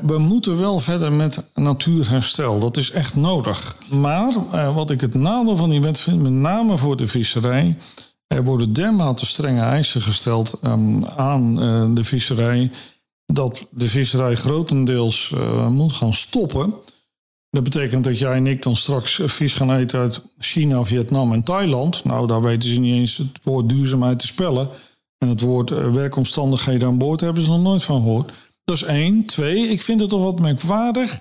we 0.02 0.18
moeten 0.18 0.58
wel 0.58 0.78
verder 0.78 1.12
met 1.12 1.50
natuurherstel. 1.54 2.58
Dat 2.58 2.76
is 2.76 2.90
echt 2.90 3.14
nodig. 3.14 3.76
Maar 3.90 4.34
wat 4.74 4.90
ik 4.90 5.00
het 5.00 5.14
nadeel 5.14 5.56
van 5.56 5.70
die 5.70 5.80
wet 5.80 5.98
vind, 5.98 6.22
met 6.22 6.32
name 6.32 6.78
voor 6.78 6.96
de 6.96 7.06
visserij. 7.06 7.76
Er 8.26 8.44
worden 8.44 8.72
dermate 8.72 9.26
strenge 9.26 9.62
eisen 9.62 10.02
gesteld 10.02 10.58
um, 10.64 11.04
aan 11.04 11.54
de 11.94 12.04
visserij 12.04 12.70
dat 13.26 13.66
de 13.70 13.88
visserij 13.88 14.34
grotendeels 14.34 15.32
uh, 15.34 15.68
moet 15.68 15.92
gaan 15.92 16.14
stoppen. 16.14 16.74
Dat 17.50 17.62
betekent 17.62 18.04
dat 18.04 18.18
jij 18.18 18.32
en 18.32 18.46
ik 18.46 18.62
dan 18.62 18.76
straks 18.76 19.20
vis 19.24 19.54
gaan 19.54 19.74
eten 19.74 19.98
uit 19.98 20.22
China, 20.38 20.84
Vietnam 20.84 21.32
en 21.32 21.42
Thailand. 21.42 22.04
Nou, 22.04 22.26
daar 22.26 22.42
weten 22.42 22.70
ze 22.70 22.80
niet 22.80 22.94
eens 22.94 23.16
het 23.16 23.38
woord 23.42 23.68
duurzaamheid 23.68 24.18
te 24.18 24.26
spellen. 24.26 24.68
En 25.18 25.28
het 25.28 25.40
woord 25.40 25.70
uh, 25.70 25.92
werkomstandigheden 25.92 26.88
aan 26.88 26.98
boord 26.98 27.20
hebben 27.20 27.42
ze 27.42 27.48
nog 27.48 27.62
nooit 27.62 27.82
van 27.82 28.02
gehoord. 28.02 28.32
Dat 28.64 28.76
is 28.76 28.82
één. 28.82 29.24
Twee, 29.24 29.68
ik 29.68 29.82
vind 29.82 30.00
het 30.00 30.10
toch 30.10 30.22
wat 30.22 30.40
merkwaardig. 30.40 31.20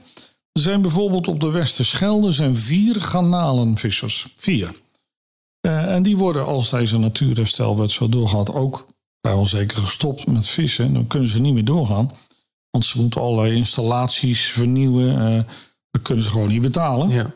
Er 0.51 0.61
zijn 0.61 0.81
bijvoorbeeld 0.81 1.27
op 1.27 1.39
de 1.39 1.49
Westerschelde 1.49 2.31
zijn 2.31 2.57
vier 2.57 3.01
garnalenvissers. 3.01 4.27
Vier. 4.35 4.71
Uh, 5.65 5.93
en 5.93 6.03
die 6.03 6.17
worden, 6.17 6.45
als 6.45 6.69
deze 6.69 6.97
natuurherstelwet 6.97 7.91
zo 7.91 8.09
doorgaat, 8.09 8.53
ook 8.53 8.85
vrijwel 9.21 9.47
zeker 9.47 9.77
gestopt 9.77 10.27
met 10.27 10.47
vissen. 10.47 10.93
Dan 10.93 11.07
kunnen 11.07 11.29
ze 11.29 11.41
niet 11.41 11.53
meer 11.53 11.65
doorgaan. 11.65 12.11
Want 12.69 12.85
ze 12.85 13.01
moeten 13.01 13.21
allerlei 13.21 13.55
installaties 13.55 14.45
vernieuwen. 14.45 15.15
Uh, 15.15 15.43
dan 15.91 16.01
kunnen 16.01 16.23
ze 16.23 16.31
gewoon 16.31 16.47
niet 16.47 16.61
betalen. 16.61 17.09
Ja. 17.09 17.33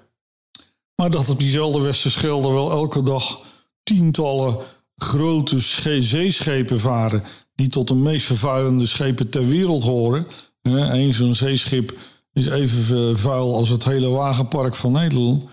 Maar 0.96 1.10
dat 1.10 1.30
op 1.30 1.39
diezelfde 1.39 1.82
Westerschelde 1.82 2.52
wel 2.52 2.72
elke 2.72 3.04
dag 3.04 3.42
tientallen 3.84 4.58
grote 4.96 5.60
zeeschepen 6.00 6.80
varen. 6.80 7.24
die 7.56 7.68
tot 7.68 7.88
de 7.88 7.96
meest 7.96 8.26
vervuilende 8.26 8.86
schepen 8.86 9.30
ter 9.30 9.48
wereld 9.48 9.84
horen. 9.84 10.28
Eén 10.62 11.13
zo'n 11.13 11.36
zeeschip 11.36 11.98
is 12.34 12.48
even 12.48 13.20
vuil 13.20 13.56
als 13.56 13.70
het 13.70 13.84
hele 13.84 14.08
wagenpark 14.08 14.76
van 14.76 14.92
Nederland. 14.92 15.44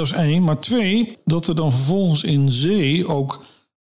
Dat 0.00 0.08
is 0.08 0.16
één. 0.16 0.44
Maar 0.44 0.58
twee, 0.58 1.18
dat 1.24 1.46
er 1.46 1.54
dan 1.54 1.72
vervolgens 1.72 2.24
in 2.24 2.50
zee 2.50 3.08
ook 3.08 3.44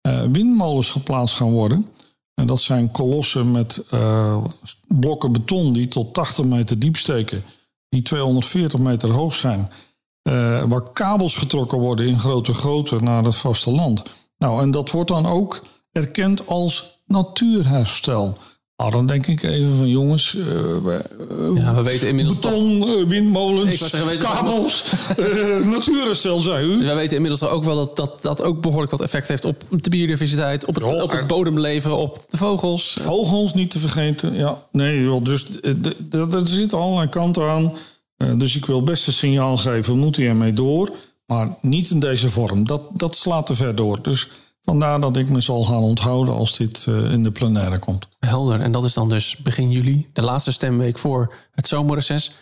uh, 0.06 0.22
windmolens 0.32 0.90
geplaatst 0.90 1.34
gaan 1.36 1.50
worden. 1.50 1.86
En 2.34 2.46
dat 2.46 2.60
zijn 2.60 2.90
kolossen 2.90 3.50
met 3.50 3.84
uh, 3.90 4.44
blokken 4.88 5.32
beton 5.32 5.72
die 5.72 5.88
tot 5.88 6.14
80 6.14 6.44
meter 6.44 6.78
diep 6.78 6.96
steken, 6.96 7.44
die 7.88 8.02
240 8.02 8.78
meter 8.78 9.10
hoog 9.10 9.34
zijn, 9.34 9.70
uh, 10.28 10.64
waar 10.64 10.92
kabels 10.92 11.36
getrokken 11.36 11.78
worden 11.78 12.06
in 12.06 12.18
grote 12.18 12.52
grootte 12.52 13.00
naar 13.00 13.24
het 13.24 13.36
vasteland. 13.36 14.02
Nou, 14.38 14.62
en 14.62 14.70
dat 14.70 14.90
wordt 14.90 15.10
dan 15.10 15.26
ook 15.26 15.62
erkend 15.92 16.46
als 16.46 17.00
natuurherstel. 17.06 18.36
Nou, 18.76 18.90
dan 18.90 19.06
denk 19.06 19.26
ik 19.26 19.42
even 19.42 19.76
van 19.76 19.88
jongens, 19.88 20.34
uh, 20.34 20.46
ja, 21.54 21.74
we 21.74 21.82
weten 21.82 22.08
inmiddels 22.08 22.38
beton, 22.38 22.80
toch... 22.80 22.96
uh, 22.96 23.06
windmolens, 23.06 23.78
zeggen, 23.78 24.18
kabels, 24.18 24.84
uh, 25.18 25.66
natuurherstel, 25.66 26.38
zei 26.38 26.66
u. 26.66 26.78
We 26.78 26.94
weten 26.94 27.16
inmiddels 27.16 27.42
ook 27.42 27.64
wel 27.64 27.74
dat, 27.74 27.96
dat 27.96 28.22
dat 28.22 28.42
ook 28.42 28.60
behoorlijk 28.60 28.90
wat 28.90 29.00
effect 29.00 29.28
heeft 29.28 29.44
op 29.44 29.64
de 29.70 29.90
biodiversiteit, 29.90 30.64
op 30.64 30.74
het, 30.74 31.02
op 31.02 31.10
het 31.10 31.26
bodemleven, 31.26 31.96
op 31.96 32.18
de 32.28 32.36
vogels. 32.36 32.96
Vogels 33.00 33.54
niet 33.54 33.70
te 33.70 33.78
vergeten, 33.78 34.34
ja. 34.34 34.62
Nee, 34.72 35.02
joh, 35.02 35.24
dus 35.24 35.46
er 36.10 36.46
zitten 36.46 36.78
allerlei 36.78 37.08
kanten 37.08 37.48
aan. 37.48 37.72
dus 38.38 38.56
ik 38.56 38.66
wil 38.66 38.82
best 38.82 39.06
een 39.06 39.12
signaal 39.12 39.56
geven, 39.56 39.92
we 39.94 39.98
moeten 40.00 40.24
ermee 40.24 40.52
door. 40.52 40.90
Maar 41.26 41.48
niet 41.60 41.90
in 41.90 42.00
deze 42.00 42.30
vorm. 42.30 42.66
Dat, 42.66 42.88
dat 42.92 43.16
slaat 43.16 43.46
te 43.46 43.54
ver 43.54 43.74
door. 43.74 43.98
Dus 44.02 44.28
Vandaar 44.62 45.00
dat 45.00 45.16
ik 45.16 45.28
me 45.28 45.40
zal 45.40 45.64
gaan 45.64 45.82
onthouden 45.82 46.34
als 46.34 46.56
dit 46.56 46.86
uh, 46.88 47.12
in 47.12 47.22
de 47.22 47.30
plenaire 47.30 47.78
komt. 47.78 48.08
Helder. 48.18 48.60
En 48.60 48.72
dat 48.72 48.84
is 48.84 48.94
dan 48.94 49.08
dus 49.08 49.36
begin 49.36 49.70
juli, 49.70 50.08
de 50.12 50.22
laatste 50.22 50.52
stemweek 50.52 50.98
voor 50.98 51.34
het 51.52 51.66
zomerreces. 51.66 52.36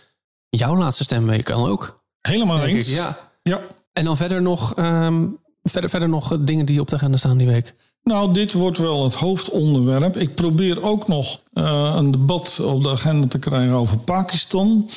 Jouw 0.49 0.77
laatste 0.77 1.03
stemweek 1.03 1.45
kan 1.45 1.69
ook. 1.69 2.03
Helemaal 2.21 2.63
eens. 2.63 2.89
Ik, 2.89 2.95
ja. 2.95 3.19
ja. 3.43 3.61
En 3.93 4.05
dan 4.05 4.17
verder 4.17 4.43
nog, 4.43 4.77
um, 4.77 5.39
verder, 5.63 5.91
verder 5.91 6.09
nog 6.09 6.39
dingen 6.41 6.67
die 6.67 6.81
op 6.81 6.89
de 6.89 6.97
agenda 6.97 7.17
staan 7.17 7.39
die 7.39 7.47
week. 7.47 7.75
Nou, 8.03 8.33
dit 8.33 8.53
wordt 8.53 8.79
wel 8.79 9.05
het 9.05 9.15
hoofdonderwerp. 9.15 10.17
Ik 10.17 10.35
probeer 10.35 10.83
ook 10.83 11.09
nog 11.09 11.41
uh, 11.55 11.95
een 11.97 12.11
debat 12.11 12.61
op 12.61 12.83
de 12.83 12.91
agenda 12.91 13.27
te 13.27 13.39
krijgen 13.39 13.75
over 13.75 13.99
Pakistan. 13.99 14.89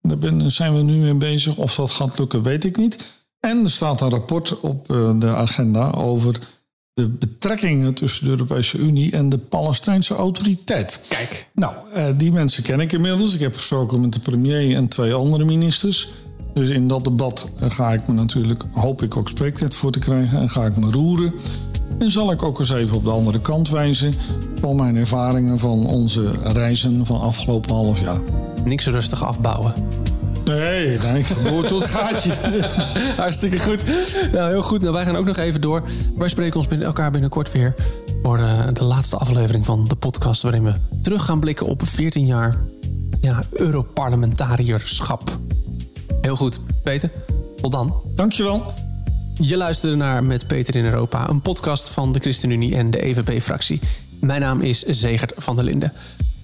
Daar 0.00 0.18
ben, 0.18 0.52
zijn 0.52 0.76
we 0.76 0.82
nu 0.82 0.96
mee 0.96 1.14
bezig. 1.14 1.56
Of 1.56 1.74
dat 1.74 1.90
gaat 1.90 2.18
lukken, 2.18 2.42
weet 2.42 2.64
ik 2.64 2.76
niet. 2.76 3.24
En 3.40 3.64
er 3.64 3.70
staat 3.70 4.00
een 4.00 4.10
rapport 4.10 4.60
op 4.60 4.90
uh, 4.90 5.18
de 5.18 5.34
agenda 5.36 5.90
over 5.90 6.38
de 6.96 7.08
betrekkingen 7.08 7.94
tussen 7.94 8.24
de 8.24 8.30
Europese 8.30 8.78
Unie 8.78 9.12
en 9.12 9.28
de 9.28 9.38
Palestijnse 9.38 10.14
autoriteit. 10.14 11.00
Kijk. 11.08 11.48
Nou, 11.54 11.74
uh, 11.96 12.06
die 12.16 12.32
mensen 12.32 12.62
ken 12.62 12.80
ik 12.80 12.92
inmiddels. 12.92 13.34
Ik 13.34 13.40
heb 13.40 13.56
gesproken 13.56 14.00
met 14.00 14.12
de 14.12 14.20
premier 14.20 14.76
en 14.76 14.88
twee 14.88 15.14
andere 15.14 15.44
ministers. 15.44 16.08
Dus 16.54 16.68
in 16.68 16.88
dat 16.88 17.04
debat 17.04 17.50
ga 17.58 17.92
ik 17.92 18.06
me 18.06 18.14
natuurlijk, 18.14 18.62
hoop 18.72 19.02
ik 19.02 19.16
ook 19.16 19.28
spreektijd 19.28 19.74
voor 19.74 19.90
te 19.90 19.98
krijgen 19.98 20.40
en 20.40 20.50
ga 20.50 20.64
ik 20.64 20.76
me 20.76 20.90
roeren. 20.90 21.32
En 21.98 22.10
zal 22.10 22.32
ik 22.32 22.42
ook 22.42 22.58
eens 22.58 22.70
even 22.70 22.96
op 22.96 23.04
de 23.04 23.10
andere 23.10 23.40
kant 23.40 23.68
wijzen 23.68 24.14
van 24.60 24.76
mijn 24.76 24.96
ervaringen 24.96 25.58
van 25.58 25.86
onze 25.86 26.30
reizen 26.42 27.06
van 27.06 27.20
afgelopen 27.20 27.74
half 27.74 28.00
jaar. 28.00 28.20
Niks 28.64 28.86
rustig 28.86 29.24
afbouwen. 29.24 29.74
Nee, 30.46 30.98
nee, 30.98 31.24
door 31.44 31.66
tot 31.66 31.82
het 31.82 31.90
gaatje. 31.90 32.32
Hartstikke 33.16 33.58
goed. 33.58 33.84
Nou, 34.32 34.50
heel 34.50 34.62
goed. 34.62 34.80
Nou, 34.80 34.92
wij 34.92 35.04
gaan 35.04 35.16
ook 35.16 35.24
nog 35.24 35.36
even 35.36 35.60
door. 35.60 35.82
Wij 36.16 36.28
spreken 36.28 36.58
ons 36.58 36.68
binnen 36.68 36.86
elkaar 36.86 37.10
binnenkort 37.10 37.52
weer 37.52 37.74
voor 38.22 38.36
de, 38.36 38.72
de 38.72 38.84
laatste 38.84 39.16
aflevering 39.16 39.64
van 39.64 39.84
de 39.88 39.96
podcast... 39.96 40.42
waarin 40.42 40.64
we 40.64 40.72
terug 41.02 41.24
gaan 41.24 41.40
blikken 41.40 41.66
op 41.66 41.82
14 41.84 42.26
jaar 42.26 42.56
ja, 43.20 43.42
Europarlementarierschap. 43.52 45.38
Heel 46.20 46.36
goed. 46.36 46.60
Peter, 46.82 47.10
tot 47.56 47.72
dan. 47.72 47.94
Dankjewel. 48.14 48.64
Je 49.34 49.56
luisterde 49.56 49.96
naar 49.96 50.24
Met 50.24 50.46
Peter 50.46 50.76
in 50.76 50.84
Europa, 50.84 51.28
een 51.28 51.40
podcast 51.40 51.88
van 51.88 52.12
de 52.12 52.20
ChristenUnie 52.20 52.76
en 52.76 52.90
de 52.90 53.02
EVP-fractie. 53.02 53.80
Mijn 54.20 54.40
naam 54.40 54.60
is 54.60 54.82
Zegert 54.82 55.32
van 55.36 55.54
der 55.54 55.64
Linden. 55.64 55.92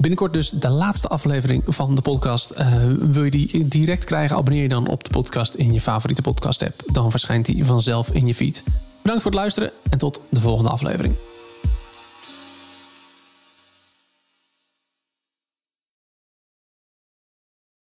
Binnenkort 0.03 0.33
dus 0.33 0.51
de 0.51 0.69
laatste 0.69 1.09
aflevering 1.09 1.63
van 1.67 1.95
de 1.95 2.01
podcast. 2.01 2.53
Uh, 2.59 2.67
wil 2.99 3.25
je 3.25 3.31
die 3.31 3.69
direct 3.69 4.05
krijgen? 4.05 4.37
Abonneer 4.37 4.63
je 4.63 4.69
dan 4.69 4.89
op 4.89 5.05
de 5.05 5.11
podcast 5.11 5.55
in 5.55 5.73
je 5.73 5.81
favoriete 5.81 6.23
podcast 6.23 6.63
app. 6.63 6.83
Dan 6.87 7.11
verschijnt 7.11 7.47
die 7.47 7.65
vanzelf 7.65 8.11
in 8.11 8.27
je 8.27 8.35
feed. 8.35 8.65
Bedankt 9.03 9.23
voor 9.23 9.31
het 9.31 9.41
luisteren 9.41 9.71
en 9.91 9.99
tot 9.99 10.21
de 10.29 10.41
volgende 10.41 10.71
aflevering. 10.71 11.15